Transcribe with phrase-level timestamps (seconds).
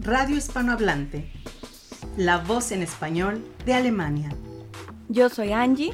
[0.00, 1.28] Radio Hispanohablante,
[2.16, 4.30] la voz en español de Alemania.
[5.08, 5.92] Yo soy Angie.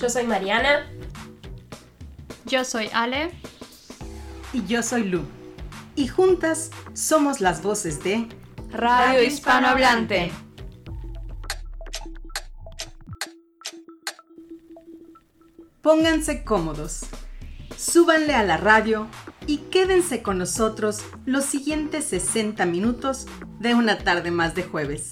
[0.00, 0.90] Yo soy Mariana.
[2.44, 3.30] Yo soy Ale.
[4.52, 5.22] Y yo soy Lu.
[5.94, 8.26] Y juntas somos las voces de
[8.72, 10.32] Radio Hispanohablante.
[15.82, 17.06] Pónganse cómodos,
[17.76, 19.06] súbanle a la radio
[19.46, 23.26] y quédense con nosotros los siguientes 60 minutos
[23.58, 25.10] de una tarde más de jueves.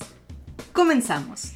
[0.73, 1.55] Comenzamos.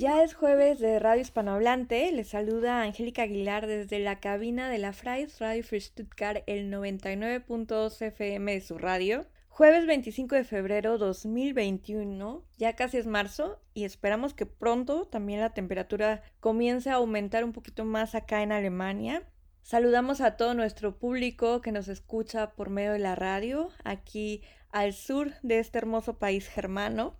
[0.00, 2.10] Ya es jueves de Radio Hispanohablante.
[2.12, 8.00] Les saluda Angélica Aguilar desde la cabina de la Freies Radio für Stuttgart, el 99.2
[8.06, 9.26] FM de su radio.
[9.60, 15.52] Jueves 25 de febrero 2021, ya casi es marzo y esperamos que pronto también la
[15.52, 19.22] temperatura comience a aumentar un poquito más acá en Alemania.
[19.60, 24.94] Saludamos a todo nuestro público que nos escucha por medio de la radio aquí al
[24.94, 27.18] sur de este hermoso país germano.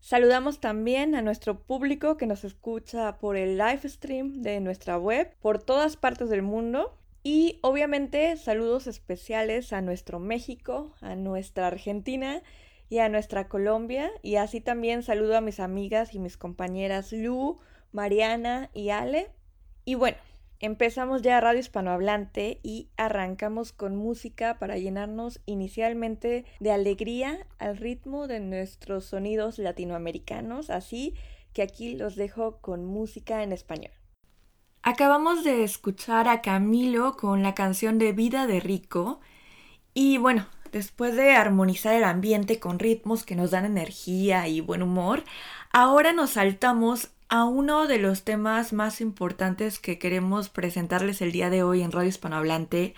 [0.00, 5.36] Saludamos también a nuestro público que nos escucha por el live stream de nuestra web
[5.42, 6.98] por todas partes del mundo.
[7.26, 12.42] Y obviamente saludos especiales a nuestro México, a nuestra Argentina
[12.90, 14.10] y a nuestra Colombia.
[14.22, 17.58] Y así también saludo a mis amigas y mis compañeras Lu,
[17.92, 19.30] Mariana y Ale.
[19.86, 20.18] Y bueno,
[20.60, 28.28] Empezamos ya Radio Hispanohablante y arrancamos con música para llenarnos inicialmente de alegría al ritmo
[28.28, 31.16] de nuestros sonidos latinoamericanos, así
[31.52, 33.92] que aquí los dejo con música en español.
[34.86, 39.18] Acabamos de escuchar a Camilo con la canción de Vida de Rico
[39.94, 44.82] y bueno, después de armonizar el ambiente con ritmos que nos dan energía y buen
[44.82, 45.24] humor,
[45.72, 51.48] ahora nos saltamos a uno de los temas más importantes que queremos presentarles el día
[51.48, 52.94] de hoy en Radio Hispanohablante.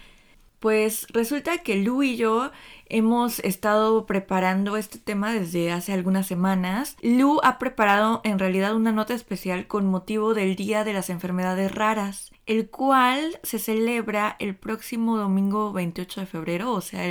[0.61, 2.51] Pues resulta que Lu y yo
[2.89, 6.97] hemos estado preparando este tema desde hace algunas semanas.
[7.03, 11.75] Lu ha preparado en realidad una nota especial con motivo del Día de las Enfermedades
[11.75, 17.05] Raras, el cual se celebra el próximo domingo 28 de febrero, o sea,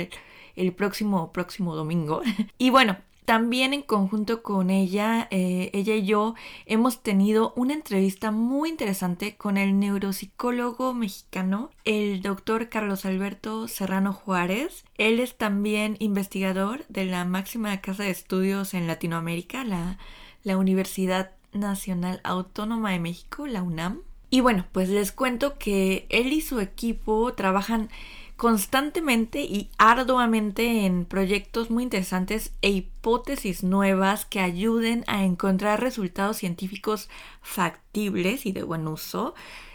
[0.56, 2.22] el, próximo próximo domingo.
[2.58, 2.96] y bueno,
[3.26, 9.36] también en conjunto con ella, eh, ella y yo hemos tenido una entrevista muy interesante
[9.36, 14.84] con el neuropsicólogo mexicano, el doctor Carlos Alberto Serrano Juárez.
[14.96, 19.98] Él es también investigador de la máxima casa de estudios en Latinoamérica, la,
[20.44, 24.02] la Universidad Nacional Autónoma de México, la UNAM.
[24.30, 27.88] Y bueno, pues les cuento que él y su equipo trabajan
[28.36, 36.36] constantemente y arduamente en proyectos muy interesantes e hipótesis nuevas que ayuden a encontrar resultados
[36.36, 37.08] científicos
[37.40, 39.34] factibles y de buen uso,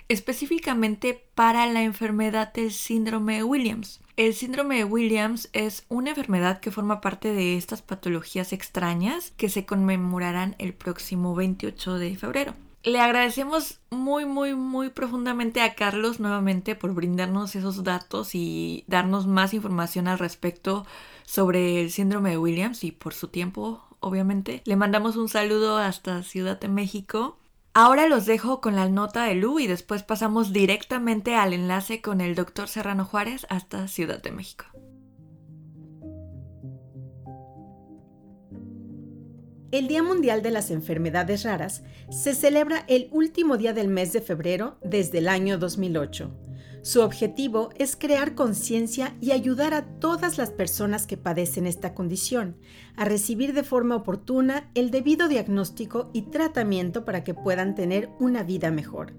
[0.10, 4.00] específicamente para la enfermedad del síndrome de Williams.
[4.18, 9.50] El síndrome de Williams es una enfermedad que forma parte de estas patologías extrañas que
[9.50, 12.54] se conmemorarán el próximo 28 de febrero.
[12.84, 19.28] Le agradecemos muy, muy, muy profundamente a Carlos nuevamente por brindarnos esos datos y darnos
[19.28, 20.86] más información al respecto
[21.24, 24.64] sobre el síndrome de Williams y por su tiempo, obviamente.
[24.66, 27.38] Le mandamos un saludo hasta Ciudad de México.
[27.76, 32.20] Ahora los dejo con la nota de Lu y después pasamos directamente al enlace con
[32.20, 34.66] el doctor Serrano Juárez hasta Ciudad de México.
[39.72, 44.20] El Día Mundial de las Enfermedades Raras se celebra el último día del mes de
[44.20, 46.30] febrero desde el año 2008.
[46.82, 52.58] Su objetivo es crear conciencia y ayudar a todas las personas que padecen esta condición
[52.98, 58.44] a recibir de forma oportuna el debido diagnóstico y tratamiento para que puedan tener una
[58.44, 59.14] vida mejor.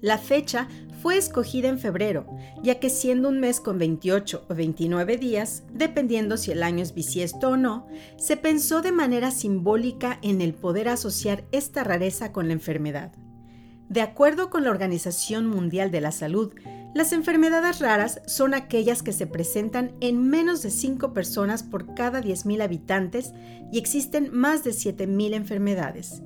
[0.00, 0.68] La fecha
[1.02, 2.26] fue escogida en febrero,
[2.62, 6.94] ya que siendo un mes con 28 o 29 días, dependiendo si el año es
[6.94, 12.48] bisiesto o no, se pensó de manera simbólica en el poder asociar esta rareza con
[12.48, 13.12] la enfermedad.
[13.88, 16.52] De acuerdo con la Organización Mundial de la Salud,
[16.94, 22.20] las enfermedades raras son aquellas que se presentan en menos de 5 personas por cada
[22.20, 23.32] 10.000 habitantes
[23.72, 26.22] y existen más de 7.000 enfermedades.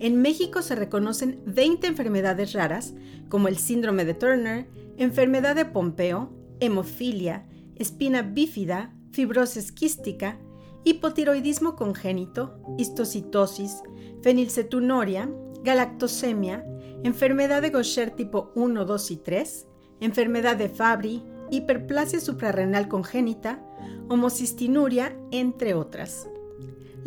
[0.00, 2.94] En México se reconocen 20 enfermedades raras,
[3.28, 10.38] como el síndrome de Turner, enfermedad de Pompeo, hemofilia, espina bífida, fibrosis quística,
[10.84, 13.82] hipotiroidismo congénito, histocitosis,
[14.22, 15.28] fenilcetunoria,
[15.62, 16.64] galactosemia,
[17.02, 19.66] enfermedad de Gaucher tipo 1, 2 y 3,
[20.00, 23.64] enfermedad de Fabry, hiperplasia suprarrenal congénita,
[24.08, 26.28] homocistinuria, entre otras.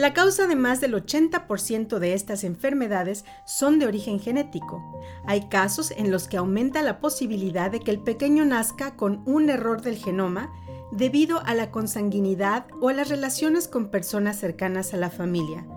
[0.01, 4.81] La causa de más del 80% de estas enfermedades son de origen genético.
[5.27, 9.51] Hay casos en los que aumenta la posibilidad de que el pequeño nazca con un
[9.51, 10.51] error del genoma
[10.92, 15.68] debido a la consanguinidad o a las relaciones con personas cercanas a la familia.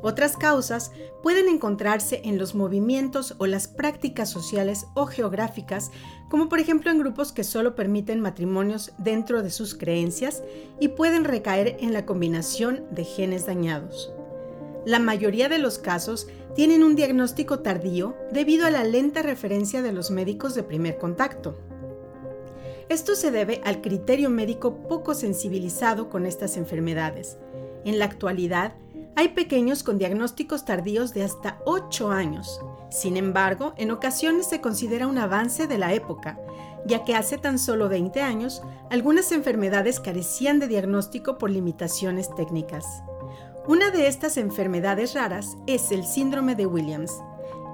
[0.00, 0.92] Otras causas
[1.22, 5.90] pueden encontrarse en los movimientos o las prácticas sociales o geográficas,
[6.28, 10.42] como por ejemplo en grupos que solo permiten matrimonios dentro de sus creencias
[10.78, 14.12] y pueden recaer en la combinación de genes dañados.
[14.86, 19.92] La mayoría de los casos tienen un diagnóstico tardío debido a la lenta referencia de
[19.92, 21.58] los médicos de primer contacto.
[22.88, 27.36] Esto se debe al criterio médico poco sensibilizado con estas enfermedades.
[27.84, 28.74] En la actualidad,
[29.18, 32.60] hay pequeños con diagnósticos tardíos de hasta 8 años.
[32.88, 36.38] Sin embargo, en ocasiones se considera un avance de la época,
[36.86, 43.02] ya que hace tan solo 20 años algunas enfermedades carecían de diagnóstico por limitaciones técnicas.
[43.66, 47.20] Una de estas enfermedades raras es el síndrome de Williams,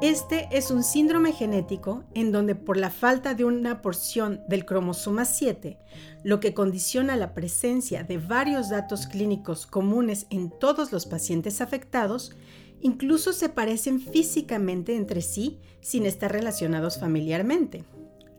[0.08, 5.24] este es un síndrome genético en donde por la falta de una porción del cromosoma
[5.24, 5.78] 7,
[6.22, 12.36] lo que condiciona la presencia de varios datos clínicos comunes en todos los pacientes afectados,
[12.82, 17.84] incluso se parecen físicamente entre sí sin estar relacionados familiarmente.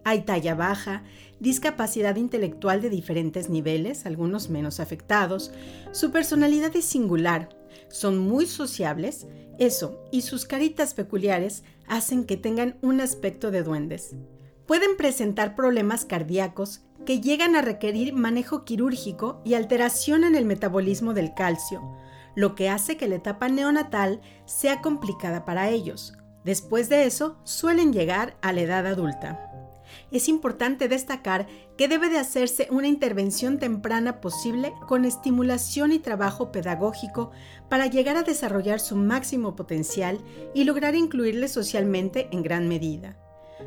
[0.04, 1.04] Hay talla baja,
[1.40, 5.52] discapacidad intelectual de diferentes niveles, algunos menos afectados,
[5.94, 7.50] su personalidad es singular,
[7.88, 9.26] son muy sociables
[9.60, 14.16] eso y sus caritas peculiares hacen que tengan un aspecto de duendes.
[14.66, 21.14] Pueden presentar problemas cardíacos que llegan a requerir manejo quirúrgico y alteración en el metabolismo
[21.14, 21.82] del calcio,
[22.36, 26.14] lo que hace que la etapa neonatal sea complicada para ellos.
[26.44, 29.55] Después de eso, suelen llegar a la edad adulta
[30.12, 31.48] es importante destacar
[31.78, 37.32] que debe de hacerse una intervención temprana posible con estimulación y trabajo pedagógico
[37.70, 40.20] para llegar a desarrollar su máximo potencial
[40.54, 43.18] y lograr incluirle socialmente en gran medida.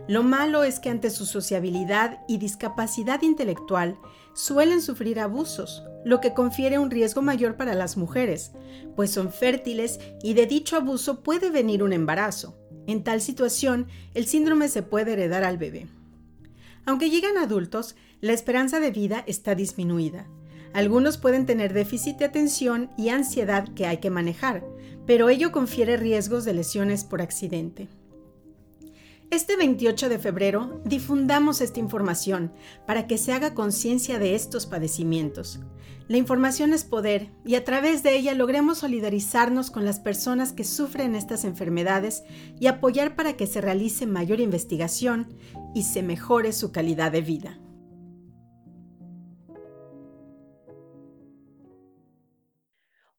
[0.07, 3.99] Lo malo es que ante su sociabilidad y discapacidad intelectual
[4.35, 8.53] suelen sufrir abusos, lo que confiere un riesgo mayor para las mujeres,
[8.97, 12.57] pues son fértiles y de dicho abuso puede venir un embarazo.
[12.87, 15.89] En tal situación, el síndrome se puede heredar al bebé.
[16.89, 20.27] Aunque llegan adultos, la esperanza de vida está disminuida.
[20.73, 24.65] Algunos pueden tener déficit de atención y ansiedad que hay que manejar,
[25.07, 27.89] pero ello confiere riesgos de lesiones por accidente.
[29.31, 32.55] Este 28 de febrero difundamos esta información
[32.87, 35.61] para que se haga conciencia de estos padecimientos.
[36.09, 40.65] La información es poder y a través de ella logremos solidarizarnos con las personas que
[40.65, 42.23] sufren estas enfermedades
[42.59, 45.35] y apoyar para que se realice mayor investigación
[45.75, 47.59] y se mejore su calidad de vida.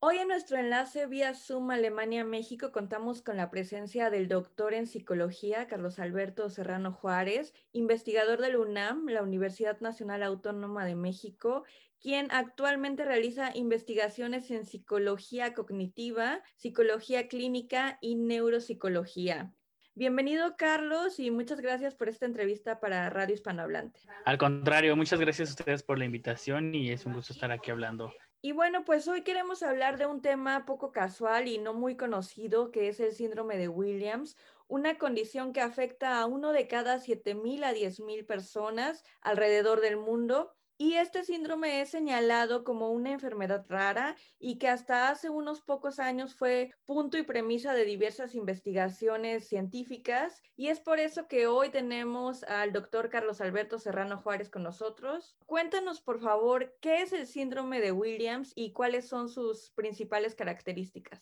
[0.01, 5.67] Hoy en nuestro enlace vía Zoom Alemania-México contamos con la presencia del doctor en psicología
[5.67, 11.65] Carlos Alberto Serrano Juárez, investigador del UNAM, la Universidad Nacional Autónoma de México,
[11.99, 19.53] quien actualmente realiza investigaciones en psicología cognitiva, psicología clínica y neuropsicología.
[19.99, 23.99] Bienvenido, Carlos, y muchas gracias por esta entrevista para Radio Hispanohablante.
[24.23, 27.69] Al contrario, muchas gracias a ustedes por la invitación y es un gusto estar aquí
[27.69, 28.13] hablando.
[28.41, 32.71] Y bueno, pues hoy queremos hablar de un tema poco casual y no muy conocido,
[32.71, 34.37] que es el síndrome de Williams,
[34.69, 40.55] una condición que afecta a uno de cada 7.000 a 10.000 personas alrededor del mundo
[40.81, 45.99] y este síndrome es señalado como una enfermedad rara y que hasta hace unos pocos
[45.99, 50.41] años fue punto y premisa de diversas investigaciones científicas.
[50.55, 55.35] Y es por eso que hoy tenemos al doctor Carlos Alberto Serrano Juárez con nosotros.
[55.45, 61.21] Cuéntanos, por favor, qué es el síndrome de Williams y cuáles son sus principales características.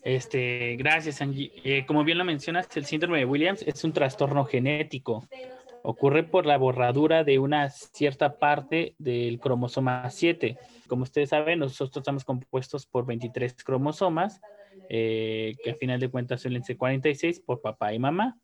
[0.00, 1.50] Este, gracias, Angie.
[1.64, 5.26] Eh, como bien lo mencionas, el síndrome de Williams es un trastorno genético
[5.86, 10.56] ocurre por la borradura de una cierta parte del cromosoma 7.
[10.88, 14.40] Como ustedes saben, nosotros estamos compuestos por 23 cromosomas,
[14.88, 18.38] eh, que a final de cuentas suelen ser 46 por papá y mamá.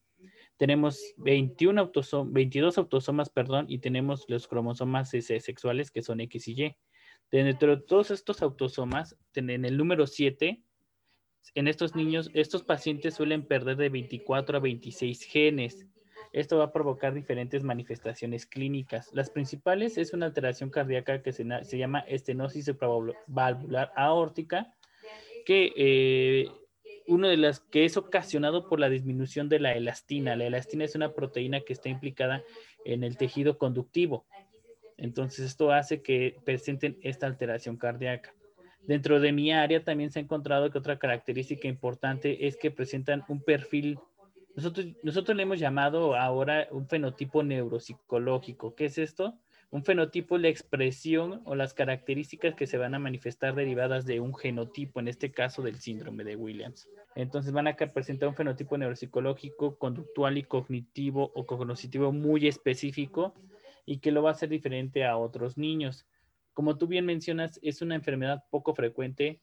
[0.59, 6.63] Tenemos 21 autosom 22 autosomas, perdón, y tenemos los cromosomas sexuales que son X y
[6.63, 6.77] Y.
[7.31, 10.63] Dentro de todos estos autosomas, en el número 7,
[11.55, 15.87] en estos niños, estos pacientes suelen perder de 24 a 26 genes
[16.33, 19.11] esto va a provocar diferentes manifestaciones clínicas.
[19.13, 21.45] Las principales es una alteración cardíaca que se,
[21.77, 22.71] llama estenosis
[23.27, 24.73] valvular aórtica,
[25.45, 26.49] que eh,
[27.07, 30.37] uno de las que es ocasionado por la disminución de la elastina.
[30.37, 32.45] La elastina es una proteína que está implicada
[32.85, 34.25] en el tejido conductivo.
[34.97, 38.33] Entonces, esto hace que presenten esta alteración cardíaca.
[38.87, 43.25] Dentro de mi área también se ha encontrado que otra característica importante es que presentan
[43.29, 43.99] un perfil,
[44.57, 48.75] nosotros, le hemos llamado ahora un fenotipo neuropsicológico.
[48.75, 49.39] ¿Qué es esto?
[49.71, 54.19] Un fenotipo es la expresión o las características que se van a manifestar derivadas de
[54.19, 56.89] un genotipo, en este caso del síndrome de Williams.
[57.15, 63.35] Entonces van a presentar un fenotipo neuropsicológico, conductual y cognitivo o cognitivo muy específico
[63.87, 66.07] y que lo va a hacer diferente a otros niños.
[66.53, 69.41] Como tú bien mencionas, es una enfermedad poco frecuente,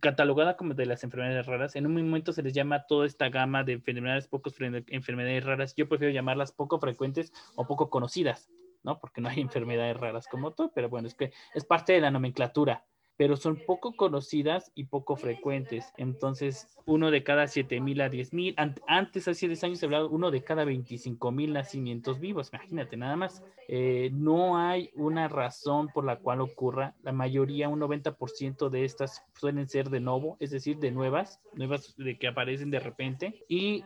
[0.00, 1.76] catalogada como de las enfermedades raras.
[1.76, 5.74] En un momento se les llama toda esta gama de enfermedades pocos enfermedades raras.
[5.76, 8.50] Yo prefiero llamarlas poco frecuentes o poco conocidas
[8.84, 9.00] ¿no?
[9.00, 12.84] Porque no hay enfermedades raras como tú, pero bueno, es parte de la nomenclatura,
[13.16, 15.92] pero son poco conocidas y poco frecuentes.
[15.96, 18.54] Entonces, uno de cada 7 mil a 10 mil,
[18.86, 23.16] antes, hace 10 años se hablaba uno de cada 25 mil nacimientos vivos, imagínate nada
[23.16, 23.42] más.
[23.68, 29.24] Eh, no hay una razón por la cual ocurra, la mayoría, un 90% de estas
[29.38, 33.44] suelen ser de nuevo, es decir, de nuevas, nuevas de que aparecen de repente.
[33.48, 33.84] Y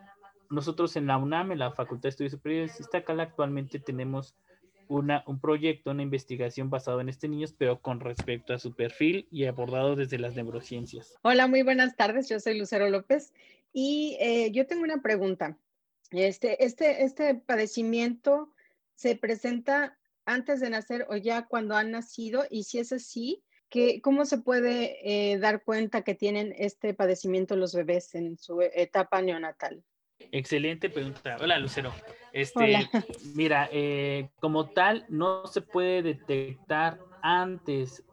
[0.50, 4.35] nosotros en la UNAM, en la Facultad de Estudios Superiores, acá actualmente tenemos
[4.88, 9.45] un proyecto, una investigación basado en este niño, pero con respecto a su perfil y
[9.45, 11.16] abordado desde las neurociencias.
[11.23, 12.28] Hola, muy buenas tardes.
[12.28, 13.33] Yo soy Lucero López
[13.73, 15.59] y eh, yo tengo una pregunta.
[16.11, 18.52] Este, este, este padecimiento
[18.95, 24.00] se presenta antes de nacer o ya cuando han nacido y si es así, ¿qué,
[24.02, 29.23] ¿cómo se puede eh, dar cuenta que tienen este padecimiento los bebés en su etapa
[29.23, 29.85] neonatal?
[30.32, 31.37] Excelente pregunta.
[31.40, 31.92] Hola, Lucero.
[32.32, 32.88] Este,
[33.34, 38.04] mira, eh, como tal, no se puede detectar antes.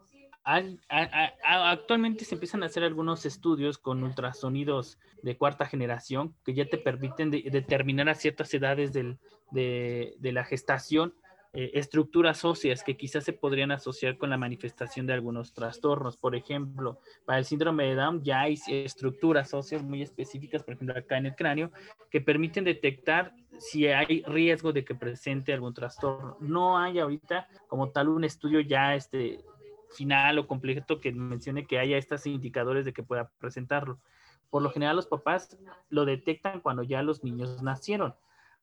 [0.43, 6.77] actualmente se empiezan a hacer algunos estudios con ultrasonidos de cuarta generación que ya te
[6.77, 9.17] permiten determinar a ciertas edades de,
[9.51, 11.13] de la gestación
[11.55, 16.17] eh, estructuras óseas que quizás se podrían asociar con la manifestación de algunos trastornos.
[16.17, 20.97] Por ejemplo, para el síndrome de Down ya hay estructuras óseas muy específicas, por ejemplo,
[20.97, 21.71] acá en el cráneo,
[22.11, 26.35] que permiten detectar si hay riesgo de que presente algún trastorno.
[26.41, 29.39] No hay ahorita como tal un estudio ya este,
[29.95, 33.99] final o completo que mencione que haya estos indicadores de que pueda presentarlo.
[34.49, 35.57] Por lo general los papás
[35.89, 38.13] lo detectan cuando ya los niños nacieron.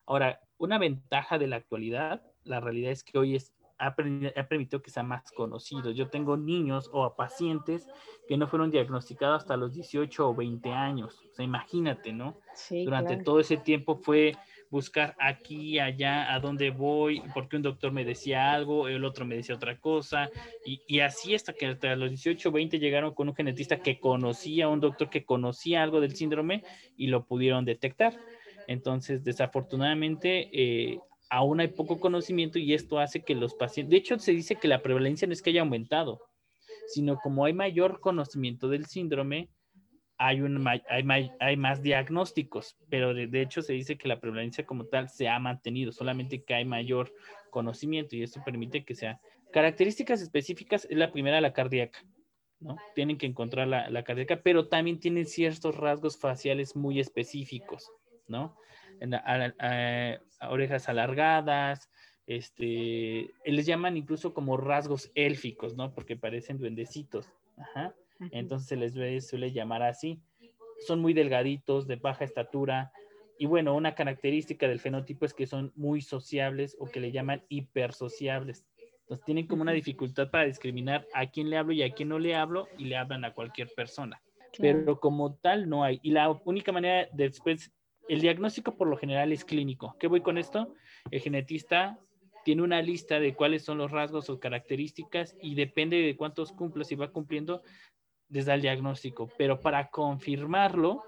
[0.04, 4.90] Ahora, una ventaja de la actualidad la realidad es que hoy es, ha, permitido que
[4.90, 5.90] sea más conocido.
[5.90, 7.88] Yo tengo niños o pacientes
[8.28, 11.20] que no fueron diagnosticados hasta los 18 o 20 años.
[11.30, 12.38] O sea, imagínate, ¿no?
[12.70, 14.36] Durante todo ese tiempo fue
[14.70, 19.36] buscar aquí, allá, a dónde voy, porque un doctor me decía algo, el otro me
[19.36, 20.30] decía otra cosa,
[20.64, 24.00] y, y así hasta que hasta los 18 o 20 llegaron con un genetista que
[24.00, 26.64] conocía, un doctor que conocía algo del síndrome
[26.96, 28.18] y lo pudieron detectar.
[28.66, 31.00] Entonces, desafortunadamente, eh,
[31.32, 34.68] aún hay poco conocimiento y esto hace que los pacientes, de hecho se dice que
[34.68, 36.20] la prevalencia no es que haya aumentado,
[36.88, 39.48] sino como hay mayor conocimiento del síndrome,
[40.18, 44.84] hay, un, hay, hay más diagnósticos, pero de, hecho se dice que la prevalencia como
[44.84, 47.10] tal se ha mantenido, solamente que hay mayor
[47.50, 49.18] conocimiento y esto permite que sea.
[49.54, 52.04] Características específicas es la primera, la cardíaca,
[52.60, 52.76] ¿no?
[52.94, 57.90] Tienen que encontrar la, la cardíaca, pero también tienen ciertos rasgos faciales muy específicos,
[58.28, 58.54] ¿no?
[60.48, 61.90] Orejas alargadas,
[62.26, 65.92] este, les llaman incluso como rasgos élficos, ¿no?
[65.92, 67.30] Porque parecen duendecitos.
[68.30, 70.20] Entonces se les suele llamar así.
[70.86, 72.92] Son muy delgaditos, de baja estatura.
[73.38, 77.42] Y bueno, una característica del fenotipo es que son muy sociables o que le llaman
[77.48, 78.66] hipersociables.
[79.00, 82.18] Entonces tienen como una dificultad para discriminar a quién le hablo y a quién no
[82.18, 84.22] le hablo y le hablan a cualquier persona.
[84.58, 85.98] Pero como tal no hay.
[86.02, 87.72] Y la única manera de después
[88.08, 89.96] el diagnóstico por lo general es clínico.
[89.98, 90.74] ¿Qué voy con esto?
[91.10, 91.98] El genetista
[92.44, 96.84] tiene una lista de cuáles son los rasgos o características y depende de cuántos cumpla,
[96.84, 97.62] si va cumpliendo,
[98.28, 99.28] les da el diagnóstico.
[99.38, 101.04] Pero para confirmarlo,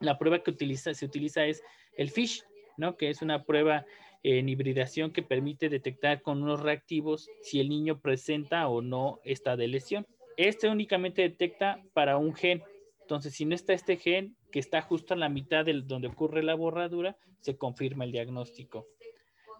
[0.00, 1.62] la prueba que se utiliza es
[1.96, 2.44] el FISH,
[2.76, 2.96] ¿no?
[2.96, 3.84] Que es una prueba
[4.22, 9.56] en hibridación que permite detectar con unos reactivos si el niño presenta o no esta
[9.56, 10.06] de lesión.
[10.36, 12.62] Este únicamente detecta para un gen.
[13.02, 16.42] Entonces, si no está este gen, que está justo en la mitad de donde ocurre
[16.42, 18.86] la borradura, se confirma el diagnóstico.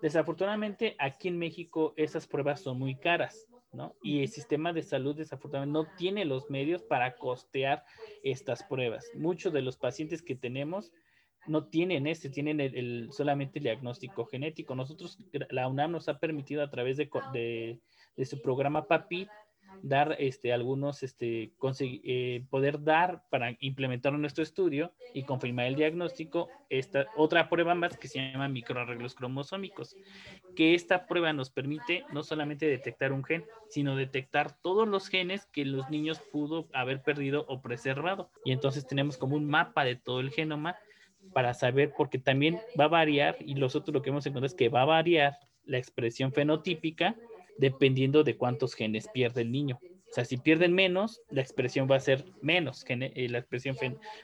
[0.00, 3.96] Desafortunadamente, aquí en México esas pruebas son muy caras, ¿no?
[4.02, 7.84] Y el sistema de salud desafortunadamente no tiene los medios para costear
[8.22, 9.10] estas pruebas.
[9.14, 10.92] Muchos de los pacientes que tenemos
[11.46, 14.74] no tienen este, tienen el, solamente el diagnóstico genético.
[14.74, 15.18] Nosotros,
[15.50, 17.80] la UNAM nos ha permitido a través de, de,
[18.16, 19.28] de su programa PAPI
[19.82, 25.76] dar este, algunos, este, eh, poder dar para implementar en nuestro estudio y confirmar el
[25.76, 29.96] diagnóstico, esta otra prueba más que se llama microarreglos cromosómicos,
[30.56, 35.46] que esta prueba nos permite no solamente detectar un gen, sino detectar todos los genes
[35.46, 38.30] que los niños pudo haber perdido o preservado.
[38.44, 40.76] Y entonces tenemos como un mapa de todo el genoma
[41.32, 44.68] para saber, porque también va a variar, y nosotros lo que hemos encontrado es que
[44.68, 47.16] va a variar la expresión fenotípica
[47.58, 49.78] dependiendo de cuántos genes pierde el niño.
[50.10, 53.76] O sea, si pierden menos, la expresión va a ser menos, eh, la expresión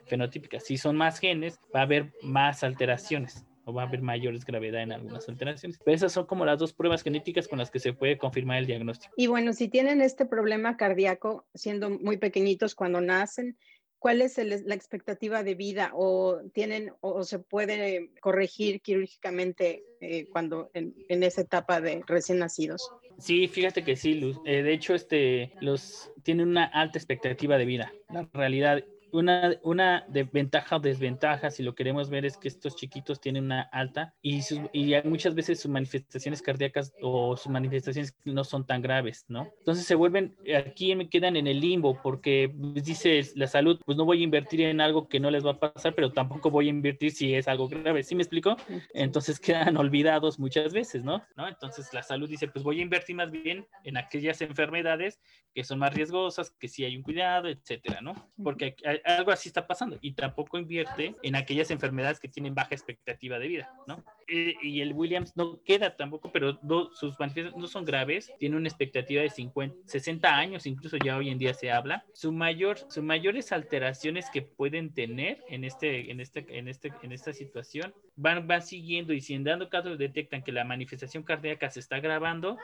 [0.07, 0.59] fenotípica.
[0.59, 4.83] Si son más genes, va a haber más alteraciones o va a haber mayores gravedad
[4.83, 5.79] en algunas alteraciones.
[5.85, 8.67] Pero esas son como las dos pruebas genéticas con las que se puede confirmar el
[8.67, 9.13] diagnóstico.
[9.17, 13.57] Y bueno, si tienen este problema cardíaco siendo muy pequeñitos cuando nacen,
[14.05, 20.71] ¿cuál es la expectativa de vida o tienen o, se puede corregir quirúrgicamente eh, cuando
[20.75, 22.93] en, esa etapa de recién nacidos?
[23.17, 24.39] Sí, fíjate que sí, Luz.
[24.45, 27.95] Eh, de hecho, este, los tienen una alta expectativa de vida.
[28.11, 28.85] La realidad
[29.15, 33.45] una, una de ventaja o desventaja, si lo queremos ver, es que estos chiquitos tienen
[33.45, 34.41] una alta y,
[34.73, 39.49] y muchas veces sus manifestaciones cardíacas o sus manifestaciones no son tan graves, ¿no?
[39.59, 43.97] Entonces se vuelven, aquí me quedan en el limbo porque pues, dice la salud, pues
[43.97, 46.67] no voy a invertir en algo que no les va a pasar, pero tampoco voy
[46.67, 48.57] a invertir si es algo grave, ¿sí me explico?
[48.93, 51.23] Entonces quedan olvidados muchas veces, ¿no?
[51.37, 51.47] ¿no?
[51.47, 55.21] Entonces la salud dice, pues voy a invertir más bien en aquellas enfermedades
[55.55, 58.15] que son más riesgosas, que sí hay un cuidado, etcétera, ¿no?
[58.43, 63.39] Porque algo así está pasando y tampoco invierte en aquellas enfermedades que tienen baja expectativa
[63.39, 64.05] de vida, ¿no?
[64.29, 66.59] Eh, y el Williams no queda tampoco, pero
[66.93, 71.29] sus manifestaciones no son graves, tiene una expectativa de 50, 60 años, incluso ya hoy
[71.29, 72.05] en día se habla.
[72.15, 77.13] Su mayor, sus mayores alteraciones que pueden tener en, este, en, este, en, este, en
[77.13, 81.69] esta situación van, van siguiendo y si en dando caso detectan que la manifestación cardíaca
[81.71, 82.57] se está agravando,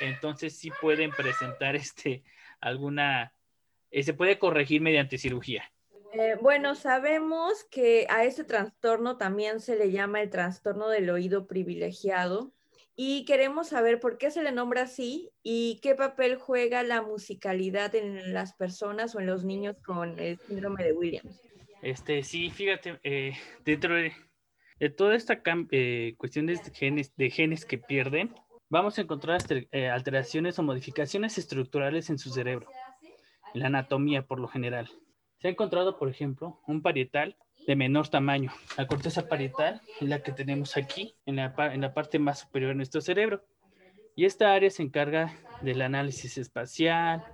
[0.00, 2.22] entonces sí pueden presentar este,
[2.60, 3.32] alguna,
[3.90, 5.70] eh, se puede corregir mediante cirugía.
[6.12, 11.46] Eh, bueno, sabemos que a este trastorno también se le llama el trastorno del oído
[11.46, 12.54] privilegiado
[12.96, 17.94] y queremos saber por qué se le nombra así y qué papel juega la musicalidad
[17.94, 21.42] en las personas o en los niños con el síndrome de Williams.
[21.82, 23.34] Este, sí, fíjate, eh,
[23.64, 24.12] dentro de,
[24.96, 25.40] toda esta
[25.70, 28.34] eh, cuestión de genes, de genes que pierden,
[28.70, 29.40] vamos a encontrar
[29.92, 32.68] alteraciones o modificaciones estructurales en su cerebro,
[33.52, 34.90] en la anatomía por lo general.
[35.38, 38.50] Se ha encontrado, por ejemplo, un parietal de menor tamaño.
[38.76, 41.54] La corteza parietal es la que tenemos aquí, en la,
[41.94, 43.44] parte más superior de nuestro cerebro.
[44.16, 47.24] Y esta área se encarga del análisis espacial,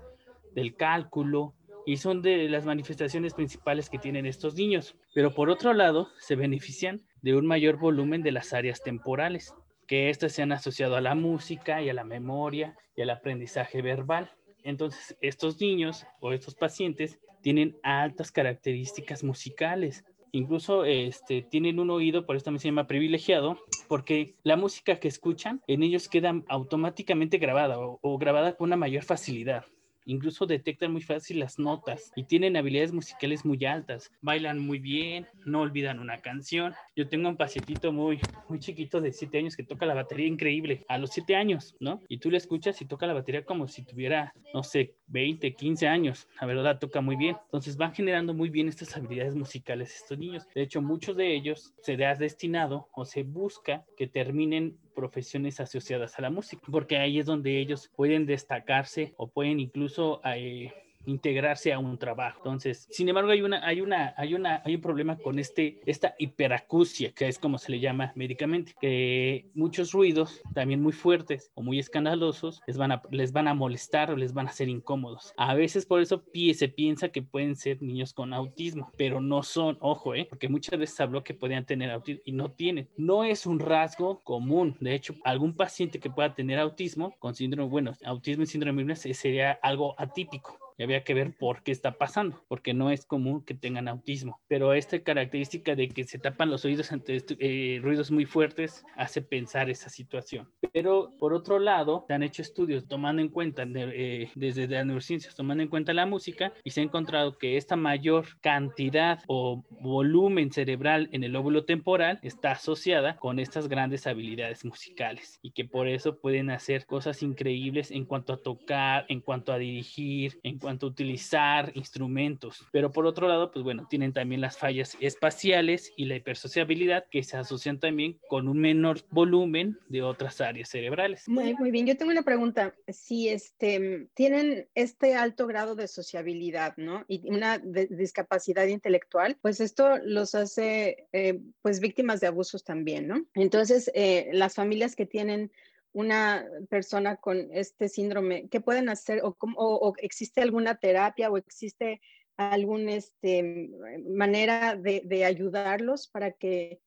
[0.54, 1.54] del cálculo,
[1.86, 4.96] y son de las manifestaciones principales que tienen estos niños.
[5.14, 9.54] Pero por otro lado, se benefician de un mayor volumen de las áreas temporales,
[9.86, 13.80] que éstas se han asociado a la música y a la memoria y al aprendizaje
[13.80, 14.30] verbal.
[14.64, 20.04] Entonces, estos niños o estos pacientes tienen altas características musicales.
[20.32, 25.06] Incluso este, tienen un oído, por esto me se llama privilegiado, porque la música que
[25.06, 29.64] escuchan en ellos queda automáticamente grabada o grabada con una mayor facilidad.
[30.06, 34.10] Incluso detectan muy fácil las notas y tienen habilidades musicales muy altas.
[34.20, 36.74] Bailan muy bien, no olvidan una canción.
[36.94, 40.84] Yo tengo un pacientito muy, muy chiquito de 7 años que toca la batería increíble
[40.88, 42.00] a los 7 años, ¿no?
[42.08, 45.86] Y tú le escuchas y toca la batería como si tuviera, no sé, 20, 15
[45.86, 46.28] años.
[46.40, 47.36] La verdad, toca muy bien.
[47.46, 50.46] Entonces van generando muy bien estas habilidades musicales estos niños.
[50.54, 55.60] De hecho, muchos de ellos se les ha destinado o se busca que terminen profesiones
[55.60, 60.72] asociadas a la música, porque ahí es donde ellos pueden destacarse o pueden incluso eh,
[61.06, 62.38] integrarse a un trabajo.
[62.38, 66.14] Entonces, sin embargo, hay una, hay una, hay una, hay un problema con este, esta
[66.18, 71.62] hiperacusia, que es como se le llama médicamente, que muchos ruidos, también muy fuertes o
[71.62, 75.32] muy escandalosos, les van a, les van a molestar o les van a ser incómodos.
[75.36, 76.22] A veces por eso
[76.54, 80.26] se piensa que pueden ser niños con autismo, pero no son, ojo, ¿eh?
[80.28, 82.88] porque muchas veces habló que podían tener autismo y no tienen.
[82.96, 84.76] No es un rasgo común.
[84.80, 88.92] De hecho, algún paciente que pueda tener autismo con síndrome, bueno, autismo y síndrome de
[88.92, 93.06] Williams sería algo atípico y había que ver por qué está pasando, porque no es
[93.06, 94.40] común que tengan autismo.
[94.48, 99.22] Pero esta característica de que se tapan los oídos ante eh, ruidos muy fuertes hace
[99.22, 100.50] pensar esa situación.
[100.72, 105.34] Pero por otro lado, se han hecho estudios tomando en cuenta, eh, desde las neurociencias,
[105.34, 110.52] tomando en cuenta la música y se ha encontrado que esta mayor cantidad o volumen
[110.52, 115.88] cerebral en el lóbulo temporal está asociada con estas grandes habilidades musicales y que por
[115.88, 120.86] eso pueden hacer cosas increíbles en cuanto a tocar, en cuanto a dirigir, en cuanto
[120.86, 122.66] a utilizar instrumentos.
[122.72, 127.22] Pero por otro lado, pues bueno, tienen también las fallas espaciales y la hipersociabilidad que
[127.22, 131.28] se asocian también con un menor volumen de otras áreas cerebrales.
[131.28, 132.74] Muy, bien, yo tengo una pregunta.
[132.88, 137.04] Si este, tienen este alto grado de sociabilidad, ¿no?
[137.08, 143.22] Y una discapacidad intelectual, pues esto los hace eh, pues víctimas de abusos también, ¿no?
[143.34, 145.52] Entonces, eh, las familias que tienen
[145.94, 149.22] una persona con este síndrome, ¿qué pueden hacer?
[149.22, 152.00] ¿O, o, existe alguna terapia o existe
[152.36, 153.70] alguna este,
[154.04, 156.80] manera de, de ayudarlos para que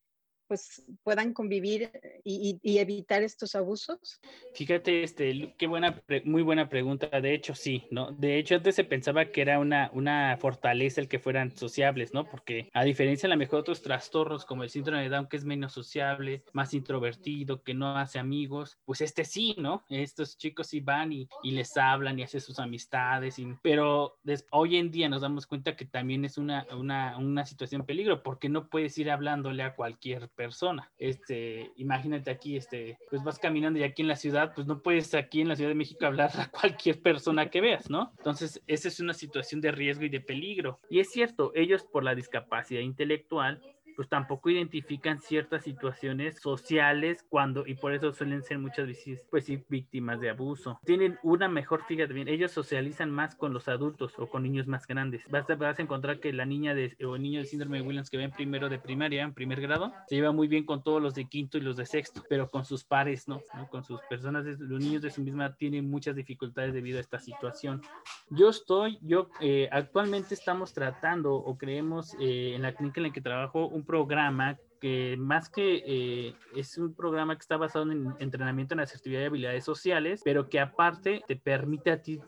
[0.47, 1.91] pues puedan convivir
[2.23, 4.19] y, evitar estos abusos?
[4.53, 7.07] Fíjate, este, qué buena, muy buena pregunta.
[7.21, 8.11] De hecho, sí, ¿no?
[8.11, 12.29] De hecho, antes se pensaba que era una, una fortaleza el que fueran sociables, ¿no?
[12.29, 15.45] Porque a diferencia de la mejor otros trastornos como el síndrome de Down, que es
[15.45, 19.83] menos sociable, más introvertido, que no hace amigos, pues este sí, ¿no?
[19.89, 24.17] Estos chicos sí van y, y les hablan y hacen sus amistades, y, pero
[24.51, 28.49] hoy en día nos damos cuenta que también es una, una, una situación peligro, porque
[28.49, 30.89] no puedes ir hablándole a cualquier persona.
[30.97, 35.13] Este, imagínate aquí, este, pues vas caminando y aquí en la ciudad, pues no puedes
[35.15, 38.13] aquí en la Ciudad de México hablar a cualquier persona que veas, ¿no?
[38.17, 40.79] Entonces, esa es una situación de riesgo y de peligro.
[40.89, 43.61] Y es cierto, ellos por la discapacidad intelectual
[43.97, 49.45] pues tampoco identifican ciertas situaciones sociales cuando, y por eso suelen ser muchas veces, pues
[49.45, 50.79] sí, víctimas de abuso.
[50.85, 54.85] Tienen una mejor, fíjate bien, ellos socializan más con los adultos o con niños más
[54.85, 55.23] grandes.
[55.31, 57.87] Vas a, vas a encontrar que la niña de, o el niño de síndrome de
[57.87, 61.01] Williams que en primero de primaria, en primer grado, se lleva muy bien con todos
[61.01, 63.41] los de quinto y los de sexto, pero con sus pares, ¿no?
[63.71, 67.81] Con sus personas, los niños de su misma tienen muchas dificultades debido a esta situación.
[68.29, 73.13] Yo estoy, yo eh, actualmente estamos tratando o creemos eh, en la clínica en la
[73.13, 78.13] que trabajo un programa que más que eh, es un programa que está basado en
[78.19, 82.19] entrenamiento en asertividad y habilidades sociales, pero que aparte te permite a ti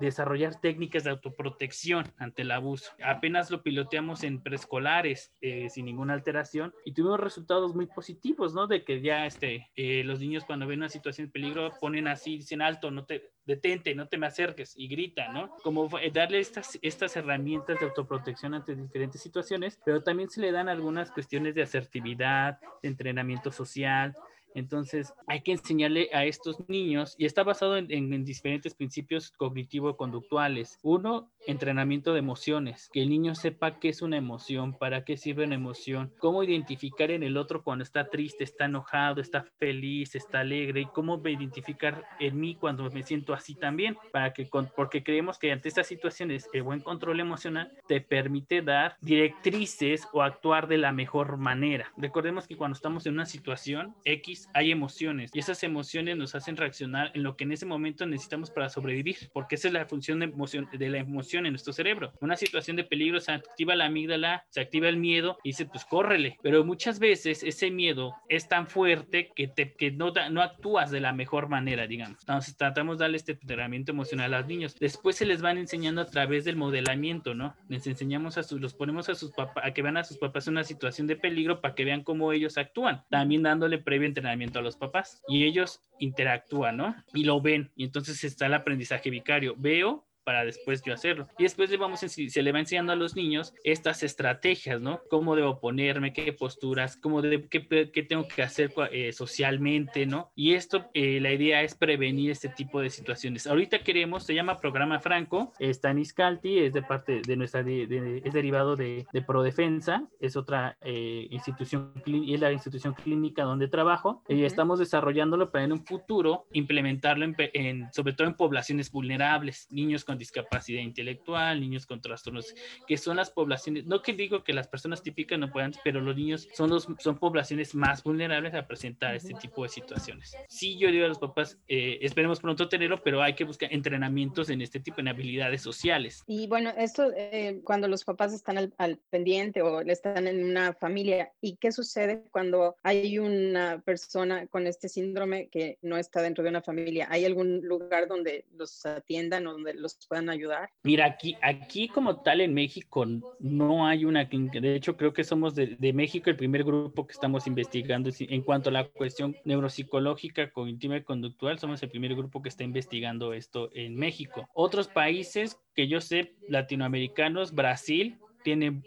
[0.00, 2.92] desarrollar técnicas de autoprotección ante el abuso.
[3.04, 8.66] Apenas lo piloteamos en preescolares eh, sin ninguna alteración y tuvimos resultados muy positivos, ¿no?
[8.66, 12.38] De que ya este, eh, los niños cuando ven una situación de peligro ponen así,
[12.38, 15.50] dicen alto, no te detente, no te me acerques y grita, ¿no?
[15.62, 20.68] Como darle estas, estas herramientas de autoprotección ante diferentes situaciones, pero también se le dan
[20.68, 24.16] algunas cuestiones de asertividad de entrenamiento social,
[24.54, 30.78] entonces, hay que enseñarle a estos niños, y está basado en, diferentes principios cognitivo-conductuales.
[30.82, 35.44] Uno, entrenamiento de emociones, que el niño sepa qué es una emoción, para qué sirve
[35.44, 40.40] una emoción, cómo identificar en el otro cuando está triste, está enojado, está feliz, está
[40.40, 45.38] alegre, y cómo identificar en mí cuando me siento así también, para que, porque creemos
[45.38, 50.78] que ante estas situaciones el buen control emocional te permite dar directrices o actuar de
[50.78, 51.92] la mejor manera.
[51.96, 56.56] Recordemos que cuando estamos en una situación X, hay emociones y esas emociones nos hacen
[56.56, 60.20] reaccionar en lo que en ese momento necesitamos para sobrevivir, porque esa es la función
[60.20, 62.12] de, emoción, de la emoción en nuestro cerebro.
[62.20, 65.84] Una situación de peligro se activa la amígdala, se activa el miedo y dice, pues
[65.84, 66.38] córrele.
[66.42, 71.00] Pero muchas veces ese miedo es tan fuerte que, te, que no, no actúas de
[71.00, 72.18] la mejor manera, digamos.
[72.20, 74.76] Entonces tratamos de darle este entrenamiento emocional a los niños.
[74.78, 77.54] Después se les van enseñando a través del modelamiento, ¿no?
[77.68, 80.46] Les enseñamos a sus, los ponemos a sus papás, a que vean a sus papás
[80.46, 83.02] en una situación de peligro para que vean cómo ellos actúan.
[83.10, 86.94] También dándole previo entrenamiento a los papás y ellos interactúan, ¿no?
[87.12, 89.54] Y lo ven y entonces está el aprendizaje vicario.
[89.56, 91.26] Veo, para después yo hacerlo.
[91.38, 95.00] Y después le vamos se le va enseñando a los niños estas estrategias, ¿no?
[95.10, 100.30] Cómo debo ponerme, qué posturas, cómo de, qué, qué, tengo que hacer eh, socialmente, ¿no?
[100.36, 103.48] Y esto, eh, la idea es prevenir este tipo de situaciones.
[103.48, 108.32] Ahorita queremos, se llama Programa Franco, está en Iscalti, es de parte de nuestra, es
[108.32, 114.44] derivado de, de Prodefensa, es otra eh, institución, es la institución clínica donde trabajo, y
[114.44, 120.19] estamos desarrollándolo para en un futuro implementarlo en, sobre todo en poblaciones vulnerables, niños con
[120.20, 122.54] discapacidad intelectual, niños con trastornos,
[122.86, 126.14] que son las poblaciones, no que digo que las personas típicas no puedan, pero los
[126.14, 130.36] niños son, los, son poblaciones más vulnerables a presentar este tipo de situaciones.
[130.48, 134.50] Sí, yo digo a los papás, eh, esperemos pronto tenerlo, pero hay que buscar entrenamientos
[134.50, 136.22] en este tipo, de habilidades sociales.
[136.26, 140.74] Y bueno, esto eh, cuando los papás están al, al pendiente o están en una
[140.74, 146.44] familia, ¿y qué sucede cuando hay una persona con este síndrome que no está dentro
[146.44, 147.06] de una familia?
[147.10, 150.70] ¿Hay algún lugar donde los atiendan o donde los puedan ayudar?
[150.82, 153.04] Mira, aquí, aquí como tal en México
[153.38, 154.60] no hay una clínica.
[154.60, 158.70] De hecho, creo que somos de, México el primer grupo que estamos investigando en cuanto
[158.70, 161.58] a la cuestión neuropsicológica, cognitiva y conductual.
[161.58, 164.48] Somos el primer grupo que está investigando esto en México.
[164.54, 168.82] Otros países que yo sé, latinoamericanos, Brasil, tiene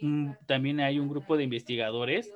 [0.47, 2.31] también hay un grupo de investigadores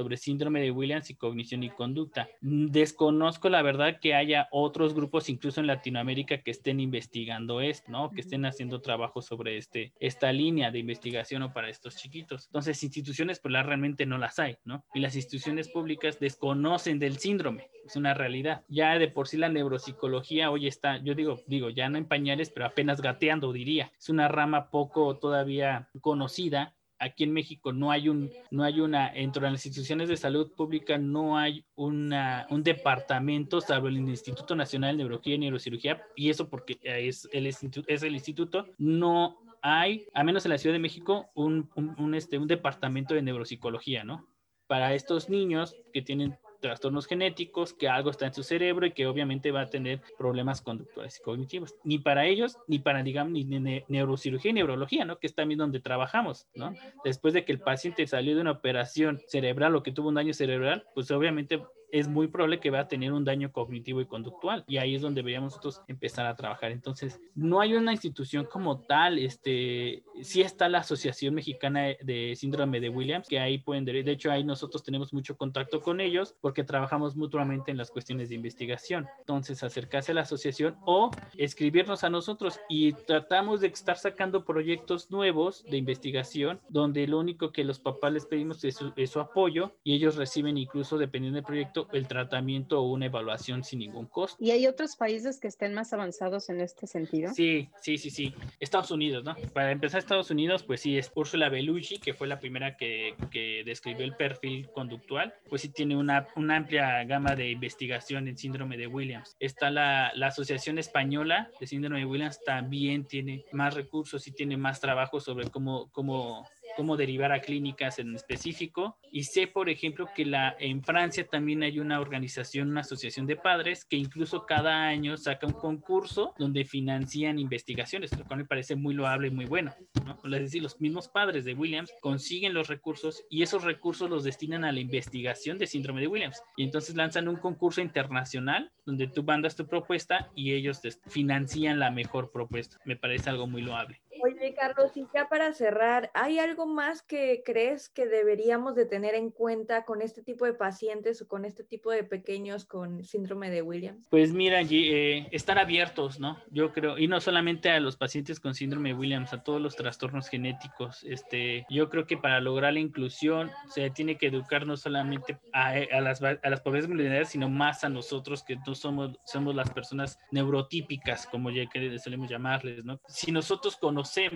[0.00, 2.26] sobre síndrome de Williams y cognición y conducta.
[2.40, 8.10] Desconozco la verdad que haya otros grupos, incluso en Latinoamérica, que estén investigando esto, ¿no?
[8.10, 12.46] Que estén haciendo trabajo sobre este, esta línea de investigación o para estos chiquitos.
[12.46, 14.86] Entonces, instituciones, pues realmente no las hay, ¿no?
[14.94, 18.64] Y las instituciones públicas desconocen del síndrome, es una realidad.
[18.68, 22.48] Ya de por sí la neuropsicología hoy está, yo digo, digo, ya no en pañales,
[22.48, 23.92] pero apenas gateando, diría.
[23.98, 29.10] Es una rama poco todavía conocida aquí en México no hay un, no hay una,
[29.10, 34.54] dentro de las instituciones de salud pública no hay una, un departamento, salvo el Instituto
[34.54, 40.06] Nacional de Neurología y Neurocirugía, y eso porque es el, es el instituto, no hay,
[40.14, 44.28] a menos en la Ciudad de México, un, un, este, un departamento de neuropsicología, ¿no?
[44.66, 49.06] Para estos niños que tienen trastornos genéticos, que algo está en su cerebro y que
[49.06, 51.74] obviamente va a tener problemas conductuales y cognitivos.
[51.84, 53.44] Ni para ellos, ni para, digamos, ni
[53.88, 55.18] neurocirugía y neurología, ¿no?
[55.18, 56.74] Que es también donde trabajamos, ¿no?
[57.04, 60.34] Después de que el paciente salió de una operación cerebral o que tuvo un daño
[60.34, 64.64] cerebral, pues obviamente es muy probable que va a tener un daño cognitivo y conductual.
[64.66, 66.72] Y ahí es donde deberíamos nosotros empezar a trabajar.
[66.72, 69.18] Entonces, no hay una institución como tal.
[69.18, 74.30] Este, sí está la Asociación Mexicana de Síndrome de Williams, que ahí pueden, de hecho,
[74.30, 79.06] ahí nosotros tenemos mucho contacto con ellos porque trabajamos mutuamente en las cuestiones de investigación.
[79.20, 85.10] Entonces, acercarse a la asociación o escribirnos a nosotros y tratamos de estar sacando proyectos
[85.10, 89.20] nuevos de investigación donde lo único que los papás les pedimos es su, es su
[89.20, 94.06] apoyo y ellos reciben incluso, dependiendo del proyecto, el tratamiento o una evaluación sin ningún
[94.06, 94.36] costo.
[94.42, 97.32] ¿Y hay otros países que estén más avanzados en este sentido?
[97.34, 98.34] Sí, sí, sí, sí.
[98.58, 99.34] Estados Unidos, ¿no?
[99.52, 103.62] Para empezar, Estados Unidos, pues sí, es Ursula Bellucci, que fue la primera que, que
[103.64, 108.76] describió el perfil conductual, pues sí tiene una, una, amplia gama de investigación en síndrome
[108.76, 109.36] de Williams.
[109.40, 114.56] Está la, la Asociación Española de Síndrome de Williams, también tiene más recursos y tiene
[114.56, 116.46] más trabajo sobre cómo, cómo
[116.80, 118.96] cómo derivar a clínicas en específico.
[119.12, 123.36] Y sé, por ejemplo, que la, en Francia también hay una organización, una asociación de
[123.36, 128.76] padres que incluso cada año saca un concurso donde financian investigaciones, lo cual me parece
[128.76, 129.74] muy loable y muy bueno.
[130.06, 130.18] ¿no?
[130.34, 134.64] Es decir, los mismos padres de Williams consiguen los recursos y esos recursos los destinan
[134.64, 136.42] a la investigación de síndrome de Williams.
[136.56, 141.78] Y entonces lanzan un concurso internacional donde tú mandas tu propuesta y ellos te financian
[141.78, 142.78] la mejor propuesta.
[142.86, 144.00] Me parece algo muy loable.
[144.40, 149.14] Oye, Carlos, y ya para cerrar, ¿hay algo más que crees que deberíamos de tener
[149.14, 153.50] en cuenta con este tipo de pacientes o con este tipo de pequeños con síndrome
[153.50, 154.06] de Williams?
[154.08, 156.38] Pues mira, eh, estar abiertos, ¿no?
[156.50, 159.76] Yo creo, y no solamente a los pacientes con síndrome de Williams, a todos los
[159.76, 161.04] trastornos genéticos.
[161.04, 166.00] Este, yo creo que para lograr la inclusión se tiene que educar no solamente a,
[166.00, 170.18] las, a las poblaciones vulnerables, sino más a nosotros que no somos, somos las personas
[170.30, 173.02] neurotípicas, como ya que solemos llamarles, ¿no?
[173.06, 174.29] Si nosotros conocemos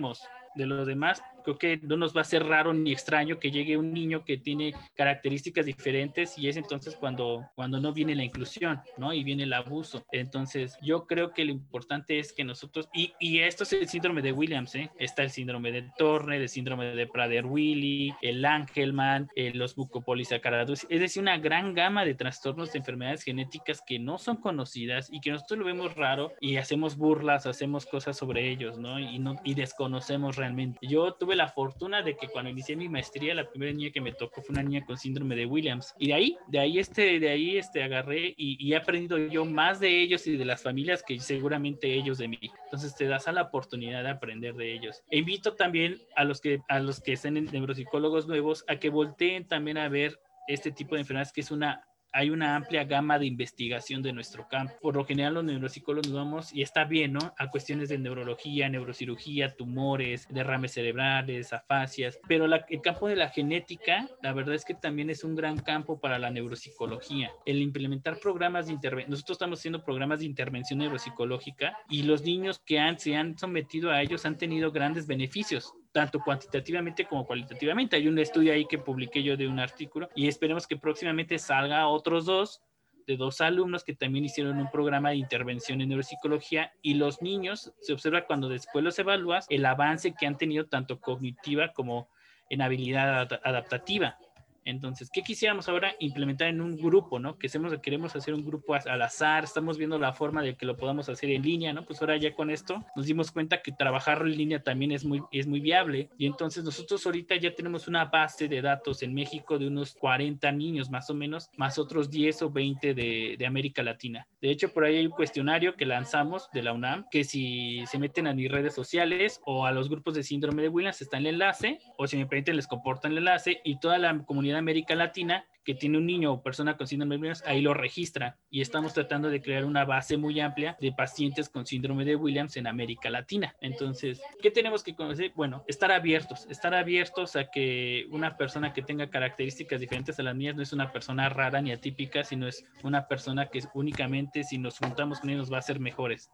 [0.55, 3.77] de los demás, creo que no nos va a ser raro ni extraño que llegue
[3.77, 8.81] un niño que tiene características diferentes y es entonces cuando, cuando no viene la inclusión,
[8.97, 9.13] ¿no?
[9.13, 10.05] Y viene el abuso.
[10.11, 14.21] Entonces, yo creo que lo importante es que nosotros, y, y esto es el síndrome
[14.21, 14.89] de Williams, ¿eh?
[14.99, 20.99] Está el síndrome de Turner, el síndrome de Prader-Willi, el Angelman, eh, los mucopolisacarados, es
[20.99, 25.31] decir, una gran gama de trastornos de enfermedades genéticas que no son conocidas y que
[25.31, 28.99] nosotros lo vemos raro y hacemos burlas, hacemos cosas sobre ellos, ¿no?
[28.99, 30.79] Y, no, y desconocemos realmente.
[30.81, 34.11] Yo tuve la fortuna de que cuando inicié mi maestría, la primera niña que me
[34.11, 35.93] tocó fue una niña con síndrome de Williams.
[35.99, 39.79] Y de ahí, de ahí, este, de ahí este, agarré y, he aprendido yo más
[39.79, 42.39] de ellos y de las familias que seguramente ellos de mí.
[42.65, 45.03] Entonces te das a la oportunidad de aprender de ellos.
[45.09, 49.47] E invito también a los que, a los que estén neuropsicólogos nuevos a que volteen
[49.47, 53.25] también a ver este tipo de enfermedades que es una hay una amplia gama de
[53.25, 54.73] investigación de nuestro campo.
[54.81, 57.33] Por lo general los neuropsicólogos nos vamos, y está bien, ¿no?
[57.37, 64.07] A cuestiones de neurología, neurocirugía, tumores, derrames cerebrales, afasias, pero el campo de la genética,
[64.23, 67.31] la verdad es que también es un gran campo para la neuropsicología.
[67.45, 72.61] El implementar programas de intervención, nosotros estamos haciendo programas de intervención neuropsicológica y los niños
[72.65, 77.95] que han, se han sometido a ellos han tenido grandes beneficios tanto cuantitativamente como cualitativamente.
[77.95, 81.87] Hay un estudio ahí que publiqué yo de un artículo y esperemos que próximamente salga
[81.87, 82.61] otros dos
[83.07, 87.71] de dos alumnos que también hicieron un programa de intervención en neuropsicología y los niños
[87.79, 92.09] se observa cuando después los evalúas el avance que han tenido tanto cognitiva como
[92.49, 94.17] en habilidad adaptativa.
[94.65, 97.37] Entonces, ¿qué quisiéramos ahora implementar en un grupo, no?
[97.37, 97.47] Que
[97.81, 101.29] queremos hacer un grupo al azar, estamos viendo la forma de que lo podamos hacer
[101.29, 101.85] en línea, ¿no?
[101.85, 105.21] Pues ahora ya con esto nos dimos cuenta que trabajar en línea también es muy,
[105.31, 106.09] es muy viable.
[106.17, 110.51] Y entonces nosotros ahorita ya tenemos una base de datos en México de unos 40
[110.51, 114.27] niños más o menos, más otros 10 o 20 de, de América Latina.
[114.41, 117.99] De hecho, por ahí hay un cuestionario que lanzamos de la UNAM, que si se
[117.99, 121.27] meten a mis redes sociales o a los grupos de síndrome de Williams está en
[121.27, 124.95] el enlace, o si me permiten les comportan el enlace y toda la comunidad América
[124.95, 128.61] Latina que tiene un niño o persona con síndrome de Williams, ahí lo registra y
[128.61, 132.67] estamos tratando de crear una base muy amplia de pacientes con síndrome de Williams en
[132.67, 133.55] América Latina.
[133.61, 135.33] Entonces, ¿qué tenemos que conocer?
[135.35, 140.35] Bueno, estar abiertos, estar abiertos a que una persona que tenga características diferentes a las
[140.35, 144.59] mías no es una persona rara ni atípica, sino es una persona que únicamente si
[144.59, 146.29] nos juntamos con ellos nos va a ser mejores.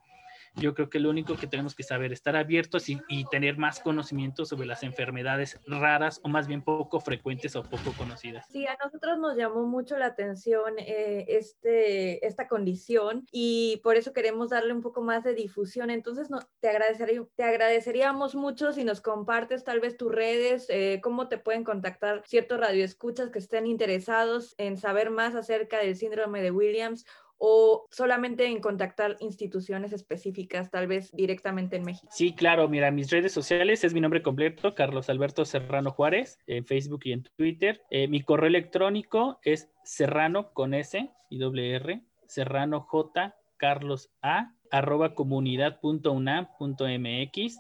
[0.56, 3.00] Yo creo que lo único que tenemos que saber, estar abiertos y,
[3.32, 8.46] tener más conocimiento sobre las enfermedades raras o más bien poco frecuentes o poco conocidas.
[8.52, 14.12] Sí, a nosotros nos llamó mucho la atención eh, este, esta condición y por eso
[14.12, 15.90] queremos darle un poco más de difusión.
[15.90, 21.00] Entonces, no, te, agradecería, te agradeceríamos mucho si nos compartes tal vez tus redes, eh,
[21.02, 26.42] cómo te pueden contactar ciertos radioescuchas que estén interesados en saber más acerca del síndrome
[26.42, 27.06] de Williams
[27.44, 32.08] o solamente en contactar instituciones específicas, tal vez directamente en México?
[32.12, 36.68] Sí, claro, mira, mis redes sociales es mi nombre completo, Carlos Alberto Serrano Juárez, en
[36.68, 37.82] Facebook y en Twitter.
[37.90, 44.54] Eh, mi correo electrónico es serrano con S y doble R, serrano J Carlos A
[44.70, 47.60] arroba comunidad.unam.mx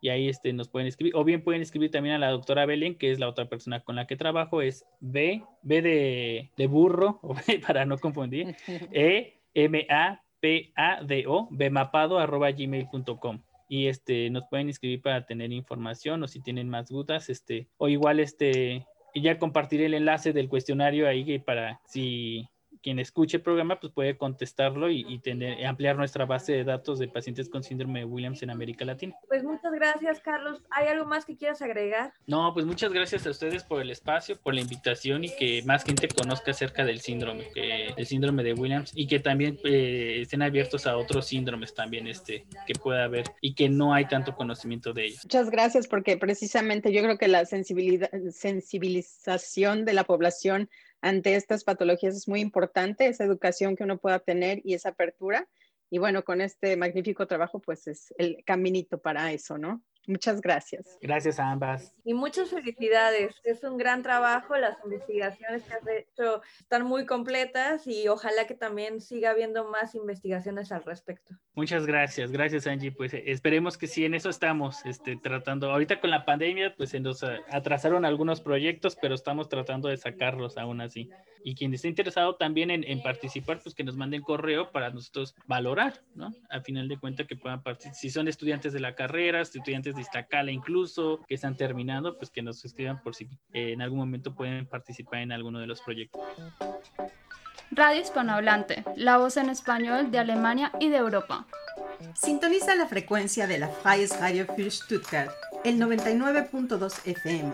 [0.00, 2.96] y ahí este, nos pueden escribir, o bien pueden escribir también a la doctora Belén,
[2.96, 7.20] que es la otra persona con la que trabajo, es B, B de, de burro,
[7.66, 8.54] para no confundir,
[8.92, 13.42] E, M, A, P, A, D, O, bmapado, arroba gmail.com.
[13.68, 17.88] Y este, nos pueden escribir para tener información o si tienen más dudas, este, o
[17.88, 22.48] igual este, ya compartiré el enlace del cuestionario ahí para si
[22.82, 27.08] quien escuche el programa pues puede contestarlo y, tener, ampliar nuestra base de datos de
[27.08, 29.14] pacientes con síndrome de Williams en América Latina.
[29.28, 30.62] Pues muchas gracias, Carlos.
[30.70, 32.12] ¿Hay algo más que quieras agregar?
[32.26, 35.84] No, pues muchas gracias a ustedes por el espacio, por la invitación y que más
[35.84, 40.42] gente conozca acerca del síndrome, que, el síndrome de Williams y que también eh, estén
[40.42, 44.92] abiertos a otros síndromes también este, que pueda haber y que no hay tanto conocimiento
[44.92, 45.20] de ellos.
[45.24, 51.64] Muchas gracias porque precisamente yo creo que la sensibilidad, sensibilización de la población ante estas
[51.64, 55.48] patologías es muy importante, esa educación que uno pueda tener y esa apertura.
[55.90, 59.82] Y bueno, con este magnífico trabajo, pues es el caminito para eso, ¿no?
[60.08, 60.96] Muchas gracias.
[61.02, 61.92] Gracias a ambas.
[62.02, 63.36] Y muchas felicidades.
[63.44, 64.56] Es un gran trabajo.
[64.56, 69.94] Las investigaciones que has hecho están muy completas y ojalá que también siga habiendo más
[69.94, 71.34] investigaciones al respecto.
[71.54, 72.32] Muchas gracias.
[72.32, 72.90] Gracias, Angie.
[72.90, 75.70] Pues eh, esperemos que sí, en eso estamos este, tratando.
[75.70, 79.98] Ahorita con la pandemia, pues se nos eh, atrasaron algunos proyectos, pero estamos tratando de
[79.98, 81.10] sacarlos aún así.
[81.44, 85.34] Y quien esté interesado también en, en participar, pues que nos manden correo para nosotros
[85.46, 86.32] valorar, ¿no?
[86.48, 87.94] Al final de cuentas que puedan participar.
[87.94, 92.42] Si son estudiantes de la carrera, estudiantes de Iztacala incluso, que están terminando, pues que
[92.42, 96.22] nos escriban por si eh, en algún momento pueden participar en alguno de los proyectos.
[97.70, 101.46] Radio Hispanohablante, la voz en español de Alemania y de Europa.
[102.14, 105.30] Sintoniza la frecuencia de la Freies Radio für Stuttgart,
[105.64, 107.52] el 99.2 FM,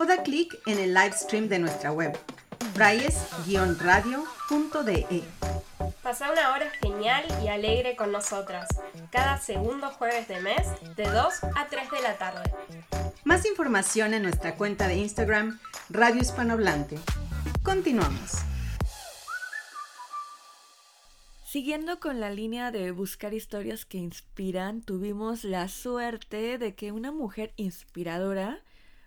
[0.00, 2.16] o da clic en el live stream de nuestra web,
[2.74, 5.22] freies-radio.de.
[6.12, 8.68] Pasa una hora genial y alegre con nosotras,
[9.10, 12.52] cada segundo jueves de mes, de 2 a 3 de la tarde.
[13.24, 16.98] Más información en nuestra cuenta de Instagram, Radio Hispanohablante.
[17.62, 18.32] Continuamos.
[21.46, 27.10] Siguiendo con la línea de buscar historias que inspiran, tuvimos la suerte de que una
[27.10, 28.62] mujer inspiradora,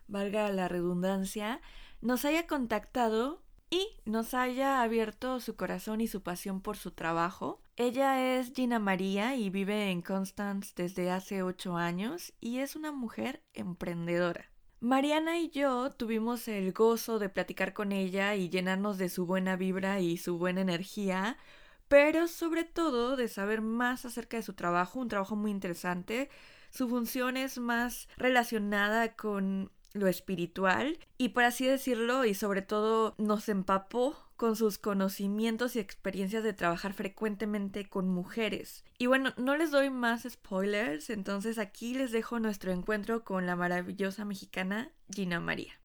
[0.07, 1.61] valga la redundancia,
[2.01, 3.44] nos haya contactado
[3.75, 7.61] y nos haya abierto su corazón y su pasión por su trabajo.
[7.75, 12.93] Ella es Gina María y vive en Constance desde hace ocho años y es una
[12.93, 14.49] mujer emprendedora.
[14.79, 19.57] Mariana y yo tuvimos el gozo de platicar con ella y llenarnos de su buena
[19.57, 21.37] vibra y su buena energía,
[21.89, 26.29] pero sobre todo de saber más acerca de su trabajo, un trabajo muy interesante.
[26.69, 33.15] Su función es más relacionada con lo espiritual y por así decirlo y sobre todo
[33.17, 38.83] nos empapó con sus conocimientos y experiencias de trabajar frecuentemente con mujeres.
[38.97, 43.55] Y bueno, no les doy más spoilers, entonces aquí les dejo nuestro encuentro con la
[43.55, 45.79] maravillosa mexicana Gina María.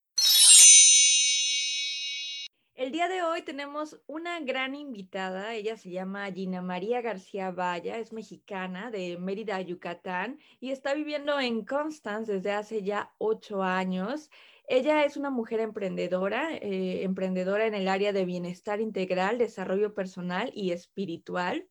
[2.90, 7.98] El día de hoy tenemos una gran invitada, ella se llama Gina María García Valla,
[7.98, 14.28] es mexicana de Mérida, Yucatán, y está viviendo en Constance desde hace ya ocho años.
[14.66, 20.50] Ella es una mujer emprendedora, eh, emprendedora en el área de bienestar integral, desarrollo personal
[20.52, 21.68] y espiritual.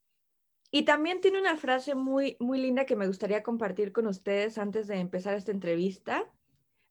[0.71, 4.87] Y también tiene una frase muy, muy linda que me gustaría compartir con ustedes antes
[4.87, 6.31] de empezar esta entrevista.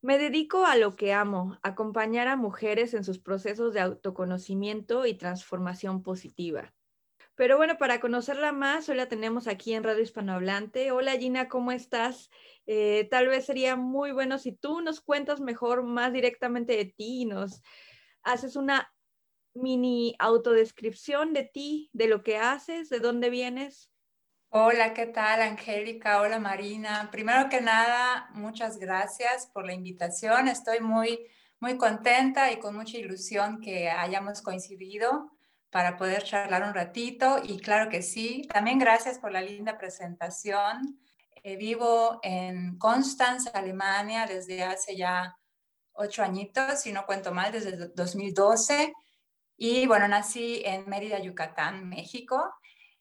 [0.00, 5.14] Me dedico a lo que amo, acompañar a mujeres en sus procesos de autoconocimiento y
[5.14, 6.72] transformación positiva.
[7.34, 10.92] Pero bueno, para conocerla más, hoy la tenemos aquí en Radio Hispanohablante.
[10.92, 12.30] Hola Gina, ¿cómo estás?
[12.66, 17.22] Eh, tal vez sería muy bueno si tú nos cuentas mejor, más directamente de ti
[17.22, 17.62] y nos
[18.22, 18.92] haces una
[19.54, 23.90] mini autodescripción de ti, de lo que haces, de dónde vienes.
[24.50, 26.22] Hola, ¿qué tal, Angélica?
[26.22, 27.10] Hola, Marina.
[27.12, 30.48] Primero que nada, muchas gracias por la invitación.
[30.48, 31.18] Estoy muy,
[31.60, 35.30] muy contenta y con mucha ilusión que hayamos coincidido
[35.68, 37.42] para poder charlar un ratito.
[37.44, 40.98] Y claro que sí, también gracias por la linda presentación.
[41.42, 45.36] Eh, vivo en Constanz, Alemania, desde hace ya
[45.92, 48.94] ocho añitos, si no cuento mal, desde 2012.
[49.58, 52.50] Y bueno, nací en Mérida, Yucatán, México.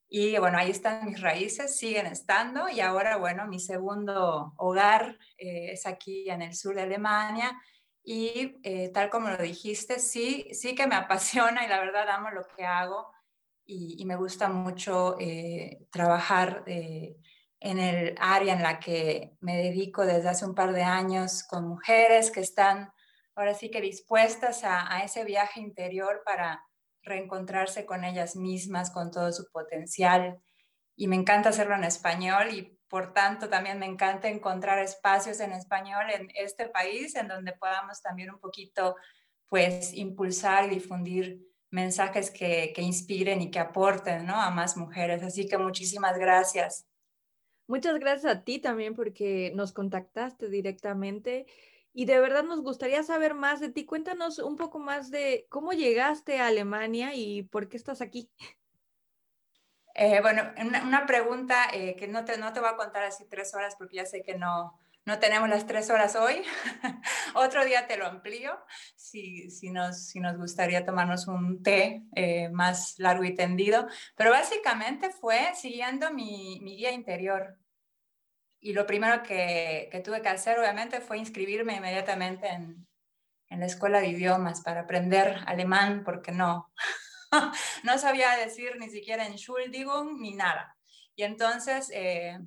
[0.09, 5.71] Y bueno, ahí están mis raíces, siguen estando y ahora, bueno, mi segundo hogar eh,
[5.73, 7.59] es aquí en el sur de Alemania
[8.03, 12.29] y eh, tal como lo dijiste, sí, sí que me apasiona y la verdad amo
[12.29, 13.11] lo que hago
[13.65, 20.29] y, me gusta mucho eh, trabajar en el área en la que me dedico desde
[20.29, 22.93] hace un par de años con mujeres que están
[23.35, 26.66] ahora sí que dispuestas a, a ese viaje interior para
[27.07, 30.39] reencontrarse con ellas mismas, con todo su potencial.
[30.95, 35.51] Y me encanta hacerlo en español y por tanto también me encanta encontrar espacios en
[35.51, 38.95] español en este país en donde podamos también un poquito
[39.47, 44.41] pues impulsar y difundir mensajes que, que inspiren y que aporten ¿no?
[44.41, 45.23] a más mujeres.
[45.23, 46.87] Así que muchísimas gracias.
[47.67, 51.45] Muchas gracias a ti también porque nos contactaste directamente
[51.97, 53.83] y de verdad nos gustaría saber más de ti.
[53.83, 58.29] Cuéntanos un poco más de cómo llegaste a Alemania y por qué estás aquí.
[59.95, 63.55] Eh, bueno, una, pregunta eh, que no te, no te voy a contar así tres
[63.55, 66.43] horas porque ya sé que no, no tenemos las tres horas hoy.
[67.33, 68.59] Otro día te lo amplío
[68.95, 73.87] si, si, nos, si nos gustaría tomarnos un té eh, más largo y tendido.
[74.15, 77.57] Pero básicamente fue siguiendo mi, mi guía interior
[78.67, 82.85] y lo primero que, que, tuve que hacer, obviamente, fue inscribirme inmediatamente en,
[83.49, 86.69] en, la escuela de idiomas para aprender alemán, porque no,
[87.83, 90.75] no sabía decir ni siquiera Entschuldigung ni nada.
[91.15, 92.37] Y entonces, eh,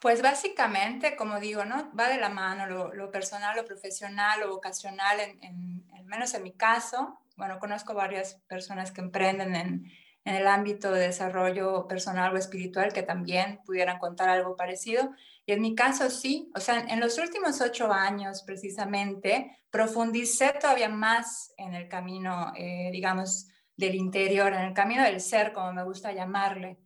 [0.00, 1.94] pues básicamente, como digo, ¿no?
[1.94, 6.34] va de la mano lo, lo personal, lo profesional, lo vocacional, en, en, al menos
[6.34, 7.20] en mi caso.
[7.36, 9.84] Bueno, conozco varias personas que emprenden en,
[10.24, 15.10] en el ámbito de desarrollo personal o espiritual que también pudieran contar algo parecido.
[15.46, 20.88] Y en mi caso sí, o sea, en los últimos ocho años precisamente profundicé todavía
[20.88, 25.84] más en el camino, eh, digamos, del interior, en el camino del ser, como me
[25.84, 26.78] gusta llamarle,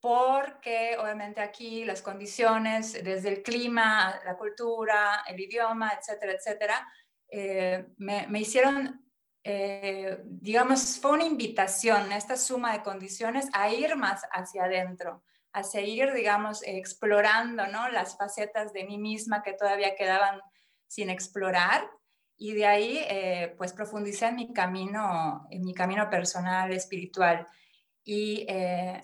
[0.00, 6.88] porque obviamente aquí las condiciones, desde el clima, la cultura, el idioma, etcétera, etcétera,
[7.28, 9.02] eh, me, me, hicieron,
[9.44, 15.22] eh, digamos, fue una invitación, esta suma de condiciones a ir más hacia adentro
[15.54, 17.88] a seguir, digamos, explorando ¿no?
[17.88, 20.40] las facetas de mí misma que todavía quedaban
[20.88, 21.88] sin explorar.
[22.36, 27.46] Y de ahí, eh, pues, profundicé en mi camino, en mi camino personal, espiritual.
[28.02, 29.00] Y, eh,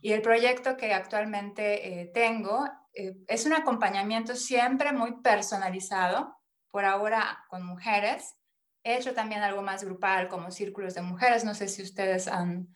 [0.00, 6.36] y el proyecto que actualmente eh, tengo es un acompañamiento siempre muy personalizado,
[6.70, 8.36] por ahora con mujeres.
[8.84, 11.44] He hecho también algo más grupal, como círculos de mujeres.
[11.44, 12.74] No sé si ustedes han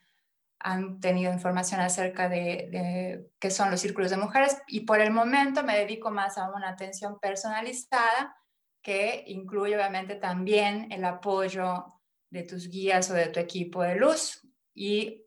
[0.63, 5.65] han tenido información acerca de, qué son los círculos de mujeres y por el momento
[5.65, 8.37] me dedico más a una atención personalizada
[8.81, 11.87] que incluye obviamente también el apoyo
[12.31, 14.41] de tus guías o de tu equipo de luz
[14.73, 15.25] y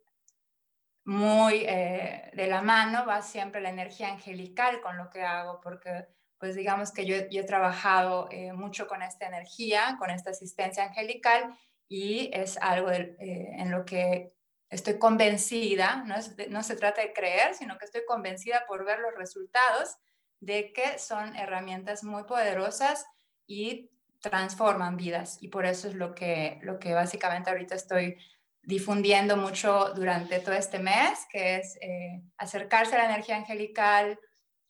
[1.04, 6.08] muy eh, de la mano va siempre la energía angelical con lo que hago porque
[6.40, 11.58] pues digamos que yo, he trabajado eh, mucho con esta energía, con esta asistencia angelical
[11.88, 14.34] y es algo eh, en lo que
[14.70, 16.16] estoy convencida, no,
[16.50, 19.98] no se trata de creer, sino que estoy convencida por ver los resultados
[20.40, 23.06] de que son herramientas muy poderosas
[23.48, 25.38] y transforman vidas.
[25.42, 28.18] Y por eso es lo que, lo que básicamente ahorita estoy
[28.64, 34.20] difundiendo mucho durante todo este mes, que es eh, acercarse a la energía angelical.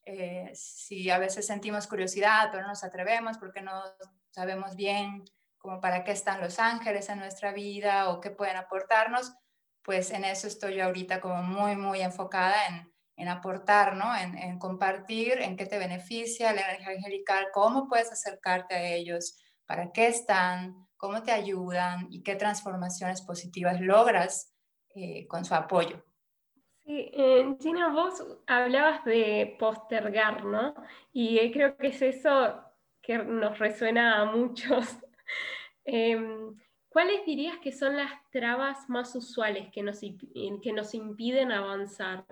[0.06, 3.82] Eh, si a veces sentimos curiosidad, pero no nos atrevemos porque no
[4.30, 5.24] sabemos bien
[5.58, 9.34] como para qué están los ángeles en nuestra vida o qué pueden aportarnos,
[9.84, 14.16] pues en eso estoy yo ahorita como muy, muy enfocada en, en aportar, ¿no?
[14.16, 19.91] En, compartir en qué te beneficia la energía angelical, cómo puedes acercarte a ellos, para
[19.91, 24.53] qué están, cómo te ayudan y qué transformaciones positivas logras
[24.95, 26.03] eh, con su apoyo.
[26.86, 30.76] Sí, eh, Gina, vos hablabas de postergar, ¿no?
[31.12, 32.64] Y eh, creo que es eso
[33.02, 34.98] que nos resuena a muchos.
[35.86, 36.18] eh,
[36.96, 42.26] ¿Cuáles dirías que son las trabas más usuales que nos, que nos impiden avanzar?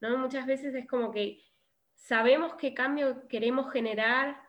[0.00, 0.16] ¿no?
[0.16, 1.42] Muchas veces es como que
[1.94, 4.40] sabemos qué cambio queremos generar,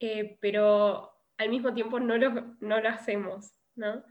[0.00, 3.52] eh, pero al mismo tiempo no lo, no lo hacemos.
[3.74, 4.04] ¿no?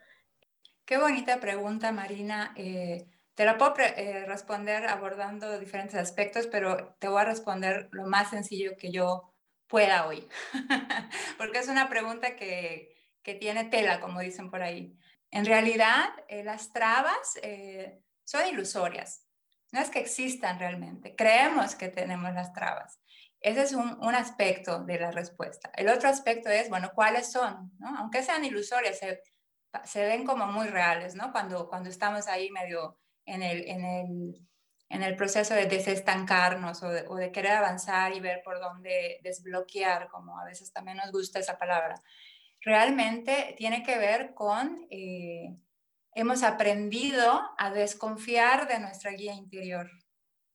[0.85, 2.53] Qué bonita pregunta, Marina.
[2.55, 3.05] Eh,
[3.35, 8.29] te la puedo eh, responder abordando diferentes aspectos, pero te voy a responder lo más
[8.29, 9.33] sencillo que yo
[9.67, 10.27] pueda hoy,
[11.37, 14.97] porque es una pregunta que, que, tiene tela, como dicen por ahí.
[15.31, 17.33] En realidad, eh, las trabas
[18.23, 19.25] son ilusorias,
[19.71, 22.99] no es que existan realmente, creemos que tenemos las trabas.
[23.41, 25.69] Ese es un, un, aspecto de la respuesta.
[25.75, 27.71] El otro aspecto es, bueno, ¿cuáles son?
[27.77, 27.95] ¿no?
[27.99, 29.21] Aunque sean ilusorias, se,
[29.83, 31.31] se, ven como muy reales, ¿no?
[31.31, 34.47] Cuando, cuando estamos ahí medio en el, en el,
[34.89, 39.19] en el proceso de desestancarnos o de, o de, querer avanzar y ver por dónde
[39.23, 42.01] desbloquear, como a veces también nos gusta esa palabra.
[42.61, 45.55] Realmente tiene que ver con, eh,
[46.13, 49.89] hemos aprendido a desconfiar de nuestra guía interior,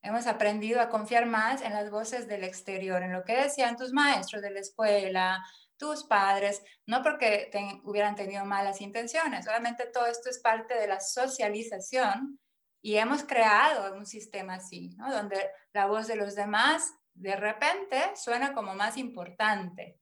[0.02, 3.92] Hemos aprendido a confiar más en las voces del exterior, en lo que decían tus
[3.92, 5.44] maestros de la escuela,
[5.76, 7.50] tus padres, no porque
[7.84, 12.38] hubieran tenido malas intenciones, solamente todo esto es parte de la socialización
[12.83, 15.11] y hemos creado un sistema así, ¿no?
[15.12, 15.37] donde
[15.72, 19.99] la voz de los demás de repente suena como más importante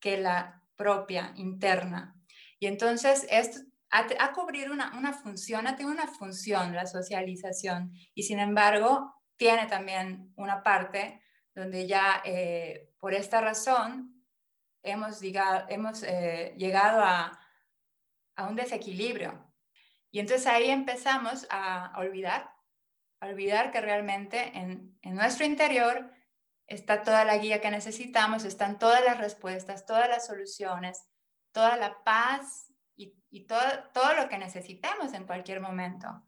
[0.00, 2.16] que la propia interna.
[2.58, 3.60] Y entonces esto
[3.92, 9.66] a, cubrir una, una función, ha tenido una función la socialización y sin embargo tiene
[9.66, 11.22] también una parte
[11.54, 14.24] donde ya eh, por esta razón
[14.82, 17.38] hemos llegado, hemos, eh, llegado a,
[18.36, 19.51] a, un desequilibrio.
[20.12, 22.54] Y entonces ahí empezamos a, olvidar,
[23.20, 26.12] olvidar que realmente en, en, nuestro interior
[26.68, 31.08] está toda la guía que necesitamos, están todas las respuestas, todas las soluciones,
[31.50, 33.60] toda la paz y, y todo,
[33.92, 36.22] todo lo que necesitemos en cualquier momento.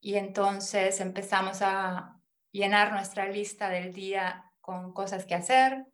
[0.00, 2.20] Y entonces empezamos a,
[2.54, 5.86] llenar nuestra lista del día con cosas que hacer,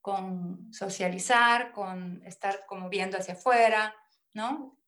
[0.00, 3.92] con socializar, con estar como viendo hacia afuera,
[4.32, 4.78] ¿no?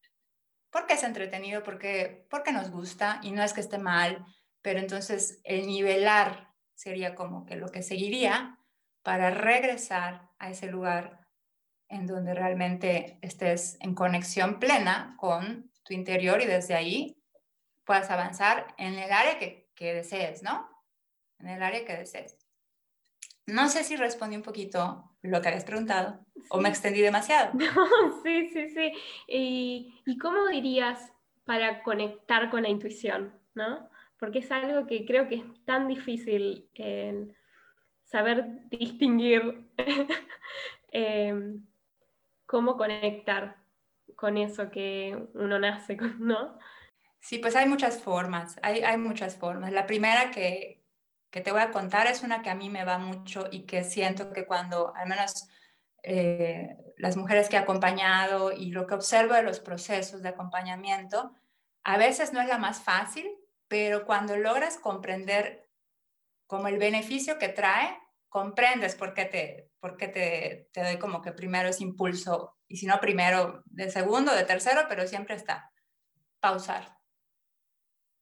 [0.75, 4.27] Porque es entretenido, porque, porque nos gusta y no es que esté mal,
[4.61, 8.59] pero entonces el nivelar sería como que lo que seguiría
[9.05, 11.21] para regresar a ese lugar
[11.89, 17.23] en donde realmente estés en conexión plena con tu interior y desde ahí
[17.85, 20.75] puedas avanzar en el área que, que desees, ¿no?
[21.39, 22.39] en el área que desees.
[23.47, 26.21] No sé si respondí un poquito lo que habías preguntado
[26.51, 27.53] o me extendí demasiado.
[28.23, 28.93] sí, sí, sí.
[29.29, 31.13] Y, ¿Y cómo dirías
[31.45, 33.33] para conectar con la intuición?
[33.55, 33.89] ¿no?
[34.19, 37.37] Porque es algo que creo que es tan difícil en
[38.05, 39.69] saber distinguir
[40.93, 41.65] em,
[42.47, 43.57] cómo conectar
[44.17, 46.59] con eso que uno nace con, ¿no?
[47.21, 49.73] Sí, pues hay muchas formas, hay, hay muchas formas.
[49.73, 50.84] La primera que,
[51.35, 53.83] que te voy a contar es una que a mí me va mucho y que
[53.83, 55.49] siento que cuando, al menos
[56.05, 61.35] eh, las mujeres que he acompañado y lo que observo de los procesos de acompañamiento,
[61.83, 63.29] a veces no es la más fácil,
[63.67, 65.69] pero cuando logras comprender
[66.47, 71.21] como el beneficio que trae, comprendes por qué te, por qué te, te doy como
[71.21, 75.73] que primero ese impulso, y si no primero, de segundo, de tercero, pero siempre está.
[76.39, 76.97] Pausar.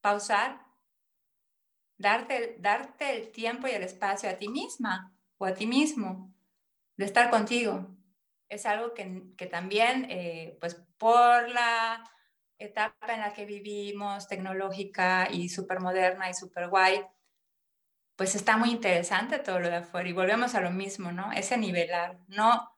[0.00, 0.71] Pausar
[2.02, 6.34] darte, darte el tiempo y el espacio a ti misma o a ti mismo
[6.96, 7.88] de estar contigo.
[8.48, 12.04] Es algo que, que también, eh, pues por la
[12.58, 17.00] etapa en la que vivimos, tecnológica y súper moderna y súper guay,
[18.16, 20.08] pues está muy interesante todo lo de afuera.
[20.08, 21.32] Y volvemos a lo mismo, ¿no?
[21.32, 22.68] Ese nivelar, no,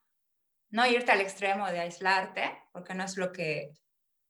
[0.70, 3.72] no irte al extremo de aislarte, porque no es lo que,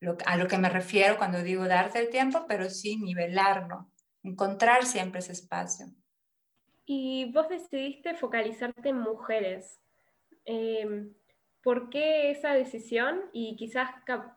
[0.01, 3.91] lo, a lo que me refiero cuando digo darte el tiempo, pero sí nivelarlo
[4.25, 5.87] encontrar siempre ese espacio.
[6.85, 9.81] Y vos decidiste focalizarte en mujeres.
[10.45, 11.15] Em,
[11.63, 13.23] ¿Por qué esa decisión?
[13.33, 13.91] Y quizás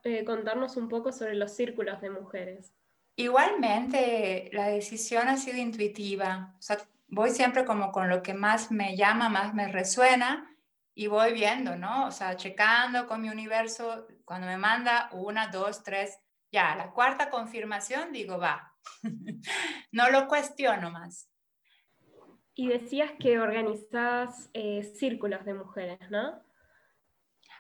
[0.03, 2.73] eh, contarnos un poco sobre los círculos de mujeres.
[3.17, 6.55] Igualmente, la decisión ha sido intuitiva.
[6.57, 6.77] O sea,
[7.07, 10.55] voy siempre como con lo que más me llama, más me resuena
[10.93, 12.07] y voy viendo, ¿no?
[12.07, 16.19] O sea, checando con mi universo, cuando me manda una, dos, tres,
[16.51, 18.66] ya, la cuarta confirmación, digo, va,
[19.91, 21.29] no lo cuestiono más.
[22.53, 26.41] Y decías que organizas eh, círculos de mujeres, ¿no?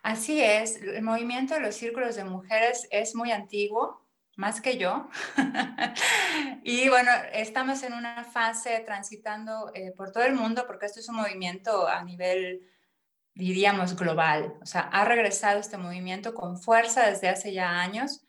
[0.01, 4.07] Así es, el movimiento de los círculos de mujeres es muy antiguo,
[4.37, 5.09] más que yo.
[6.63, 11.09] y bueno, estamos en una fase transitando eh, por todo el mundo, porque esto es
[11.09, 12.61] un movimiento a nivel,
[13.33, 14.55] diríamos, global.
[14.61, 18.26] O sea, ha regresado este movimiento con fuerza desde hace ya años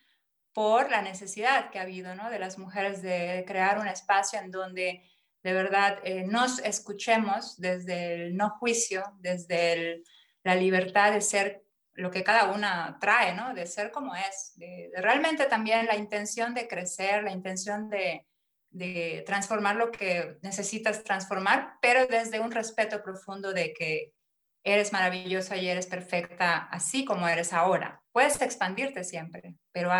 [0.59, 2.31] por la necesidad que ha habido ¿no?
[2.31, 5.09] de las mujeres de crear un espacio en donde
[5.45, 10.03] de verdad eh, nos escuchemos desde el no juicio, desde
[10.43, 13.55] la libertad de ser lo que cada una trae, ¿no?
[13.55, 18.27] De ser como es, de, realmente también la intención de crecer, la intención de,
[18.71, 24.13] de, transformar lo que necesitas transformar, pero desde un respeto profundo de que
[24.65, 28.03] eres maravillosa y eres perfecta así como eres ahora.
[28.11, 29.93] Puedes expandirte siempre, pero,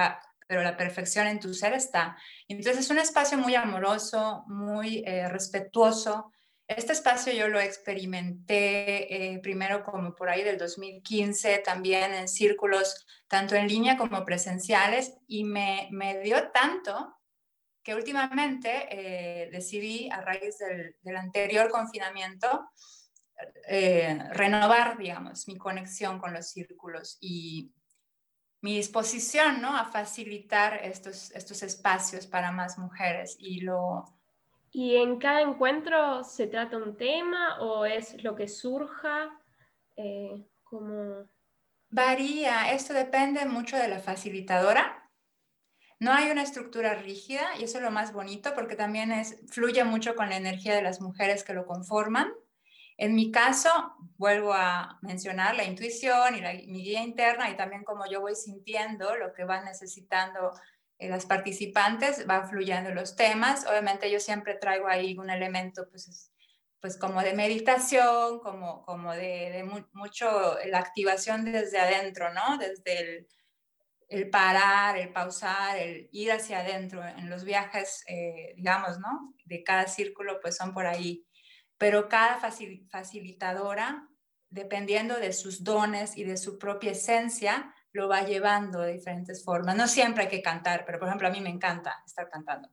[0.49, 2.17] pero la perfección en tu ser está.
[2.49, 6.33] Entonces es un espacio muy amoroso, muy eh, respetuoso,
[6.69, 13.07] este espacio yo lo experimenté eh, primero como por ahí del 2015, también en círculos
[13.27, 17.17] tanto en línea como presenciales, y me, me dio tanto
[17.83, 22.69] que últimamente eh, decidí, a raíz del, del anterior confinamiento,
[23.67, 27.73] eh, renovar, digamos, mi conexión con los círculos y
[28.61, 29.77] mi disposición ¿no?
[29.77, 33.37] a facilitar estos, estos espacios para más mujeres.
[33.39, 34.05] Y lo,
[34.71, 39.31] ¿Y en cada encuentro se trata un tema o es lo que surja?
[39.97, 41.27] Eh, como...
[41.91, 45.11] Varía, esto depende mucho de la facilitadora.
[46.01, 49.83] No hay una estructura rígida y eso es lo más bonito porque también es, fluye
[49.85, 52.33] mucho con la energía de las mujeres que lo conforman.
[52.99, 53.71] En mi caso,
[54.17, 58.35] vuelvo a mencionar la intuición y la, mi guía interna y también como yo voy
[58.35, 60.53] sintiendo lo que van necesitando
[60.99, 63.65] eh, las participantes, van fluyendo los temas.
[63.67, 66.33] Obviamente yo siempre traigo ahí un elemento, pues,
[66.81, 72.59] pues como de meditación, como, como de, mucho la activación desde adentro, ¿no?
[72.59, 73.29] Desde el,
[74.09, 77.07] el, parar, el pausar, el ir hacia adentro.
[77.07, 79.35] En los viajes, eh, digamos, ¿no?
[79.45, 81.28] De cada círculo, pues son por ahí.
[81.79, 82.39] Pero cada
[82.91, 84.09] facilitadora,
[84.51, 89.77] dependiendo de sus dones y de su propia esencia, lo va llevando de diferentes formas.
[89.77, 92.69] No siempre hay que cantar, pero por ejemplo a mí me encanta estar cantando.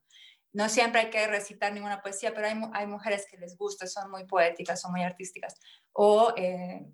[0.53, 4.09] No siempre hay que recitar ninguna poesía, pero hay, hay mujeres que les gusta, son
[4.09, 5.59] muy poéticas, son muy artísticas.
[5.91, 6.85] O eh,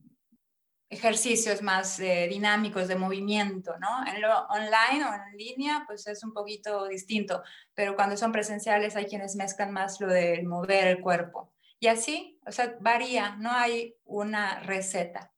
[0.92, 4.06] ejercicios más eh, dinámicos de movimiento, ¿no?
[4.06, 7.42] En lo online o en línea, pues es un poquito distinto,
[7.74, 11.54] pero cuando son presenciales hay quienes mezclan más lo de mover el cuerpo.
[11.82, 15.34] Y así, o sea, varía, no hay una receta.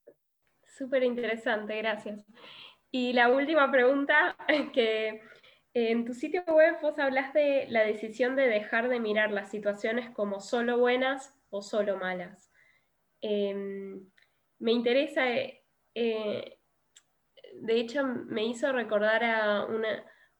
[0.62, 2.22] Súper interesante, gracias.
[2.90, 4.36] Y la última pregunta,
[4.74, 5.22] que
[5.72, 10.10] en tu sitio web vos hablas de la decisión de dejar de mirar las situaciones
[10.10, 12.52] como solo buenas o solo malas.
[13.22, 14.06] Em,
[14.58, 15.22] me interesa,
[15.94, 16.58] eh,
[17.54, 19.66] de hecho me hizo recordar a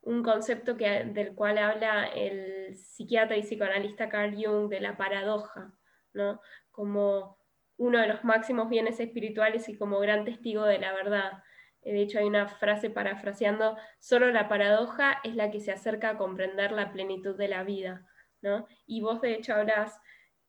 [0.03, 5.73] un concepto que, del cual habla el psiquiatra y psicoanalista Carl Jung de la paradoja,
[6.15, 6.41] ¿no?
[6.71, 7.39] como
[7.77, 11.43] uno de los máximos bienes espirituales y como gran testigo de la verdad.
[11.83, 16.17] De hecho, hay una frase parafraseando, solo la paradoja es la que se acerca a
[16.17, 18.07] comprender la plenitud de la vida.
[18.41, 18.67] ¿no?
[18.87, 19.99] Y vos, de hecho, hablas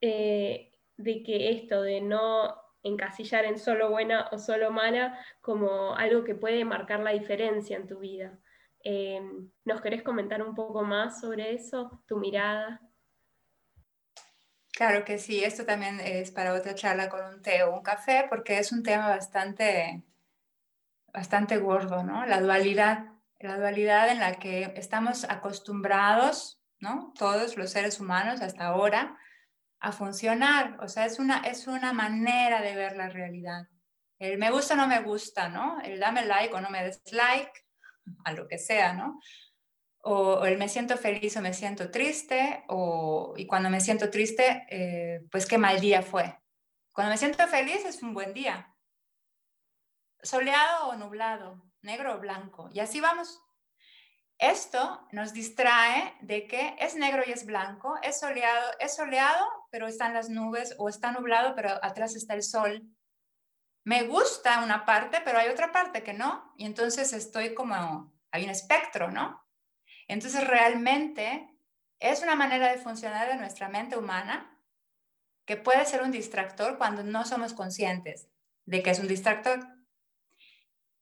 [0.02, 6.24] eh, de que esto de no encasillar en solo buena o solo mala como algo
[6.24, 8.40] que puede marcar la diferencia en tu vida.
[8.84, 9.20] Eh,
[9.64, 12.80] ¿Nos querés comentar un poco más sobre eso, tu mirada?
[14.76, 18.26] Claro que sí, esto también es para otra charla con un té o un café,
[18.30, 20.04] porque es un tema bastante
[21.14, 22.26] bastante gordo, ¿no?
[22.26, 23.06] La dualidad,
[23.40, 27.14] la dualidad en la que estamos acostumbrados, ¿no?
[27.18, 29.18] Todos los seres humanos hasta ahora
[29.80, 33.68] a funcionar, o sea, es una, es una manera de ver la realidad.
[34.20, 35.80] El me gusta o no me gusta, ¿no?
[35.82, 37.52] El dame like o no me des like,
[38.26, 39.20] a lo que sea, ¿no?
[40.08, 44.68] O, el me siento feliz o me siento triste, o, y cuando me siento triste,
[44.70, 46.40] eh, pues qué mal día fue.
[46.94, 48.76] Cuando me siento feliz es un buen día,
[50.22, 52.70] soleado o nublado, negro o blanco.
[52.72, 53.42] Y así vamos.
[54.38, 59.88] Esto nos distrae de que es negro y es blanco, es soleado, es soleado, pero
[59.88, 62.84] están las nubes, o está nublado, pero atrás está el sol.
[63.86, 68.44] Me gusta una parte, pero hay otra parte que no, y entonces estoy como, hay
[68.44, 69.45] un espectro, ¿no?
[70.08, 71.50] Entonces realmente
[72.00, 74.60] es una manera de funcionar de nuestra mente humana
[75.46, 78.30] que puede ser un distractor cuando no somos conscientes
[78.66, 79.60] de que es un distractor.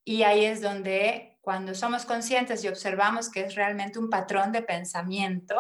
[0.05, 4.61] Y ahí es donde cuando somos conscientes y observamos que es realmente un patrón de
[4.61, 5.55] pensamiento,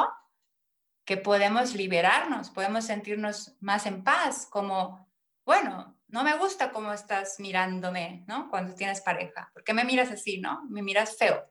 [1.05, 5.11] que podemos liberarnos, podemos sentirnos más en paz, como,
[5.45, 8.49] bueno, no me gusta cómo estás mirándome, ¿no?
[8.49, 10.63] Cuando tienes pareja, porque me miras así, ¿no?
[10.69, 11.43] Me miras feo.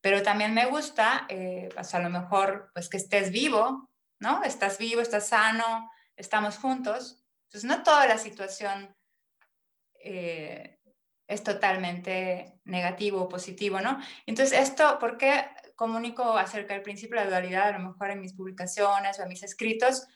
[0.00, 3.90] Pero también me gusta, eh, pues a lo mejor, pues que estés vivo,
[4.20, 4.42] ¿no?
[4.44, 7.24] Estás vivo, estás sano, estamos juntos.
[7.44, 8.94] Entonces, no toda la situación
[10.00, 10.78] eh,
[11.26, 13.98] es totalmente negativo o positivo, ¿no?
[14.26, 15.46] Entonces, esto, ¿por qué
[15.76, 19.28] comunico acerca del principio de la dualidad, a lo mejor en mis publicaciones o en
[19.28, 20.06] mis escritos?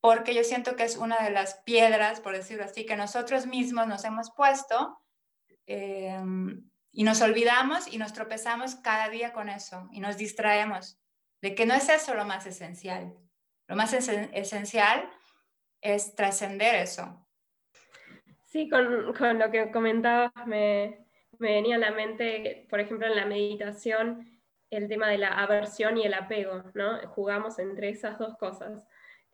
[0.00, 3.86] Porque yo siento que es una de las piedras, por decirlo así, que nosotros mismos
[3.86, 5.00] nos hemos puesto
[5.66, 11.00] em, y nos olvidamos y nos tropezamos cada día con eso y nos distraemos
[11.40, 13.14] de que no es eso lo más esencial.
[13.66, 15.08] Lo más esencial
[15.80, 17.26] es trascender eso.
[18.46, 21.06] Sí, con, con, lo que comentabas me,
[21.38, 25.98] me venía a la mente, por ejemplo, en la meditación, el tema de la aversión
[25.98, 26.98] y el apego, ¿no?
[27.08, 28.86] Jugamos entre esas dos cosas,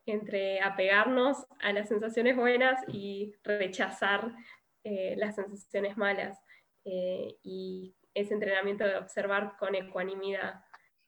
[0.07, 4.33] entre apegarnos a las sensaciones buenas y rechazar
[4.85, 6.39] eh, las sensaciones malas.
[6.85, 10.63] Eh, y ese entrenamiento de observar con ecuanimidad.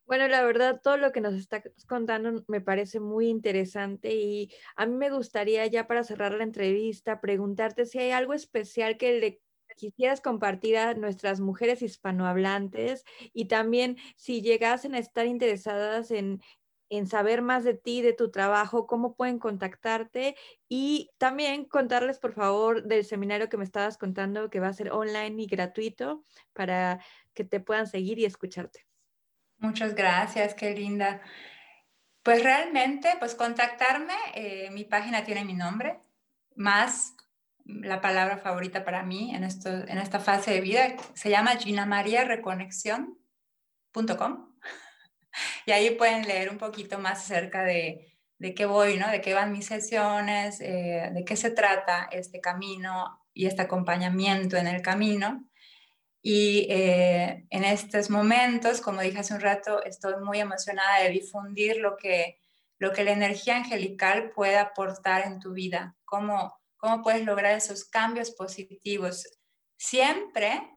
[0.06, 4.86] Bueno, la verdad, todo lo que nos estás contando me parece muy interesante y a
[4.86, 9.42] mí me gustaría ya para cerrar la entrevista preguntarte si hay algo especial que le
[9.76, 16.40] quisieras compartir a nuestras mujeres hispanohablantes y también si llegasen a estar interesadas en,
[16.88, 20.36] en saber más de ti, de tu trabajo, cómo pueden contactarte
[20.68, 24.92] y también contarles, por favor, del seminario que me estabas contando que va a ser
[24.92, 27.00] online y gratuito para
[27.34, 28.86] que te puedan seguir y escucharte.
[29.58, 31.20] Muchas gracias, qué linda.
[32.22, 36.00] Pues realmente, pues contactarme, eh, mi página tiene mi nombre,
[36.54, 37.14] más
[37.64, 44.55] la palabra favorita para mí en, esto, en esta fase de vida, se llama ginamariareconexión.com
[45.66, 49.10] y ahí pueden leer un poquito más acerca de, de qué voy, ¿no?
[49.10, 54.56] de qué van mis sesiones, eh, de qué se trata este camino y este acompañamiento
[54.56, 55.48] en el camino.
[56.22, 61.78] Y eh, en estos momentos, como dije hace un rato, estoy muy emocionada de difundir
[61.78, 62.40] lo que,
[62.78, 67.84] lo que la energía angelical puede aportar en tu vida, cómo, cómo puedes lograr esos
[67.84, 69.24] cambios positivos,
[69.76, 70.76] siempre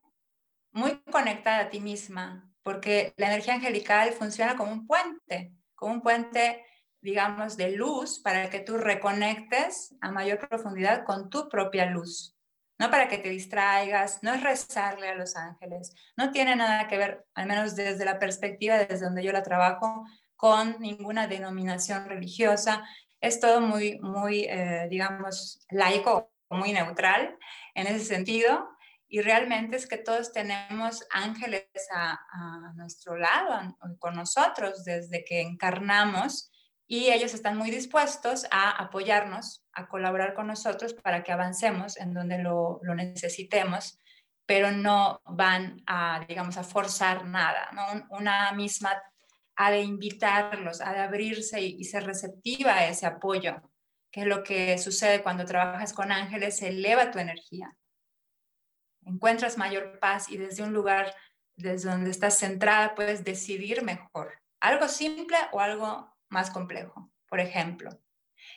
[0.71, 6.01] muy conectada a ti misma, porque la energía angelical funciona como un puente, como un
[6.01, 6.63] puente,
[7.01, 12.35] digamos, de luz para que tú reconectes a mayor profundidad con tu propia luz
[12.77, 16.97] no para que te distraigas, no es rezarle a los ángeles, no tiene nada que
[16.97, 20.05] ver, al menos desde la perspectiva desde donde yo la trabajo,
[20.37, 22.85] con ninguna denominación religiosa.
[23.19, 27.37] Es todo muy, muy, eh, digamos, laico, muy neutral
[27.75, 28.69] en ese sentido.
[29.09, 32.19] Y realmente es que todos tenemos ángeles a,
[32.75, 36.51] nuestro lado, con nosotros, desde que encarnamos
[36.91, 42.15] y ellos están muy dispuestos a apoyarnos, a colaborar con nosotros para que avancemos en
[42.15, 43.99] donde lo, necesitemos,
[44.47, 47.69] pero no van a, digamos, a forzar nada.
[48.09, 48.99] Una misma
[49.55, 53.61] ha de invitarlos, ha de abrirse y, ser receptiva a ese apoyo,
[54.11, 57.71] que es lo que sucede cuando trabajas con ángeles, eleva tu energía,
[59.05, 61.13] encuentras mayor paz y desde un lugar
[61.59, 67.89] desde donde estás centrada puedes decidir mejor, algo simple o algo más complejo, por ejemplo.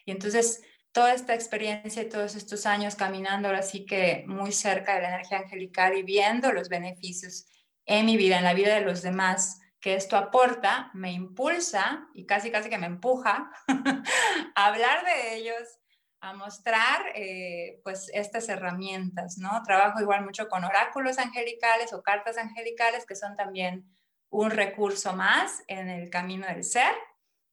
[0.05, 0.63] Y entonces,
[0.93, 5.09] toda esta experiencia y todos estos años caminando ahora sí que muy cerca de la
[5.09, 7.47] energía angelical y viendo los beneficios
[7.87, 12.25] en mi vida, en la vida de los demás, que esto aporta, me impulsa y
[12.25, 13.51] casi casi que me empuja
[14.55, 15.81] a hablar de ellos,
[16.23, 19.61] a mostrar eh, pues estas herramientas, ¿no?
[19.65, 23.93] Trabajo igual mucho con oráculos angelicales o cartas angelicales, que son también
[24.31, 26.95] un recurso más en el camino del ser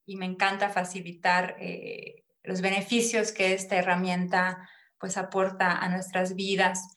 [0.06, 6.96] y me encanta facilitar eh, los beneficios que esta herramienta pues aporta a nuestras vidas.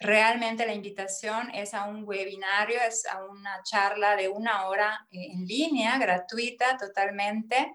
[0.00, 5.28] Realmente la invitación es a un webinario, es a una charla de una hora eh,
[5.30, 7.72] en línea, gratuita totalmente.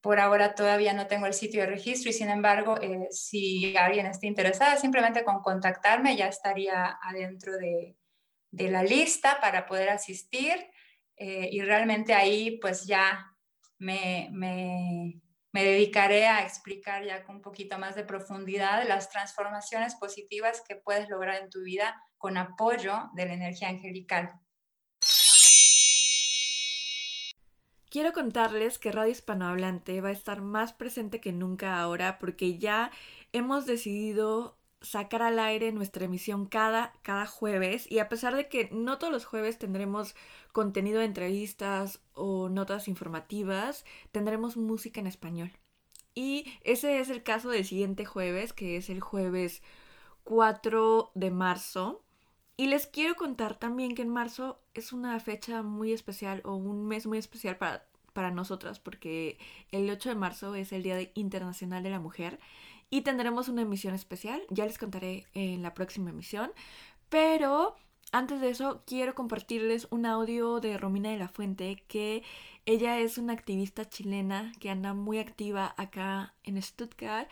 [0.00, 2.76] Por ahora todavía no tengo el sitio de registro y sin embargo,
[3.10, 7.96] si alguien está interesada, simplemente con contactarme ya estaría adentro de,
[8.50, 10.54] de la lista para poder asistir.
[11.16, 13.26] Eh, y realmente ahí pues ya
[13.78, 15.20] me, me,
[15.52, 20.76] me, dedicaré a explicar ya con un poquito más de profundidad las transformaciones positivas que
[20.76, 24.30] puedes lograr en tu vida con apoyo de la energía angelical.
[27.90, 32.90] Quiero contarles que Radio Hispanohablante va a estar más presente que nunca ahora porque ya
[33.32, 38.68] hemos decidido sacar al aire nuestra emisión cada, cada jueves y a pesar de que
[38.72, 40.14] no todos los jueves tendremos
[40.52, 45.50] contenido de entrevistas o notas informativas, tendremos música en español.
[46.14, 49.62] Y ese es el caso del siguiente jueves, que es el jueves
[50.24, 52.04] 4 de marzo.
[52.60, 56.88] Y les quiero contar también que en marzo es una fecha muy especial o un
[56.88, 59.38] mes muy especial para, para nosotras, porque
[59.70, 62.40] el 8 de marzo es el Día Internacional de la Mujer
[62.90, 66.50] y tendremos una emisión especial, ya les contaré en la próxima emisión,
[67.08, 67.76] pero
[68.10, 72.24] antes de eso quiero compartirles un audio de Romina de la Fuente, que
[72.66, 77.28] ella es una activista chilena que anda muy activa acá en Stuttgart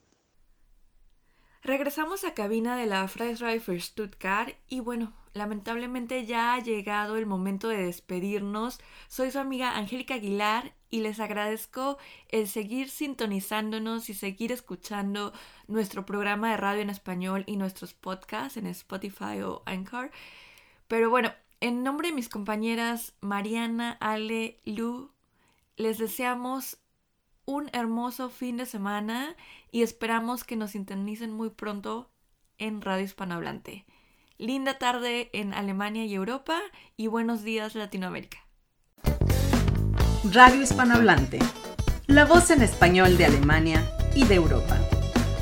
[1.63, 7.25] Regresamos a cabina de la Freisreich für Stuttgart y bueno, lamentablemente ya ha llegado el
[7.25, 8.81] momento de despedirnos.
[9.09, 15.33] Soy su amiga Angélica Aguilar y les agradezco el seguir sintonizándonos y seguir escuchando
[15.67, 20.11] nuestro programa de radio en español y nuestros podcasts en Spotify o Anchor.
[20.87, 25.11] Pero bueno, en nombre de mis compañeras Mariana, Ale, Lu,
[25.77, 26.79] les deseamos
[27.45, 29.37] un hermoso fin de semana
[29.71, 32.11] y esperamos que nos sintonicen muy pronto
[32.59, 33.87] en Radio Hispanohablante.
[34.37, 36.61] Linda tarde en Alemania y Europa
[36.97, 38.48] y buenos días Latinoamérica.
[40.25, 41.39] Radio Hispanohablante,
[42.09, 44.77] la voz en español de Alemania y de Europa.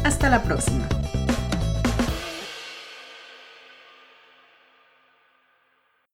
[0.05, 0.87] Hasta la próxima.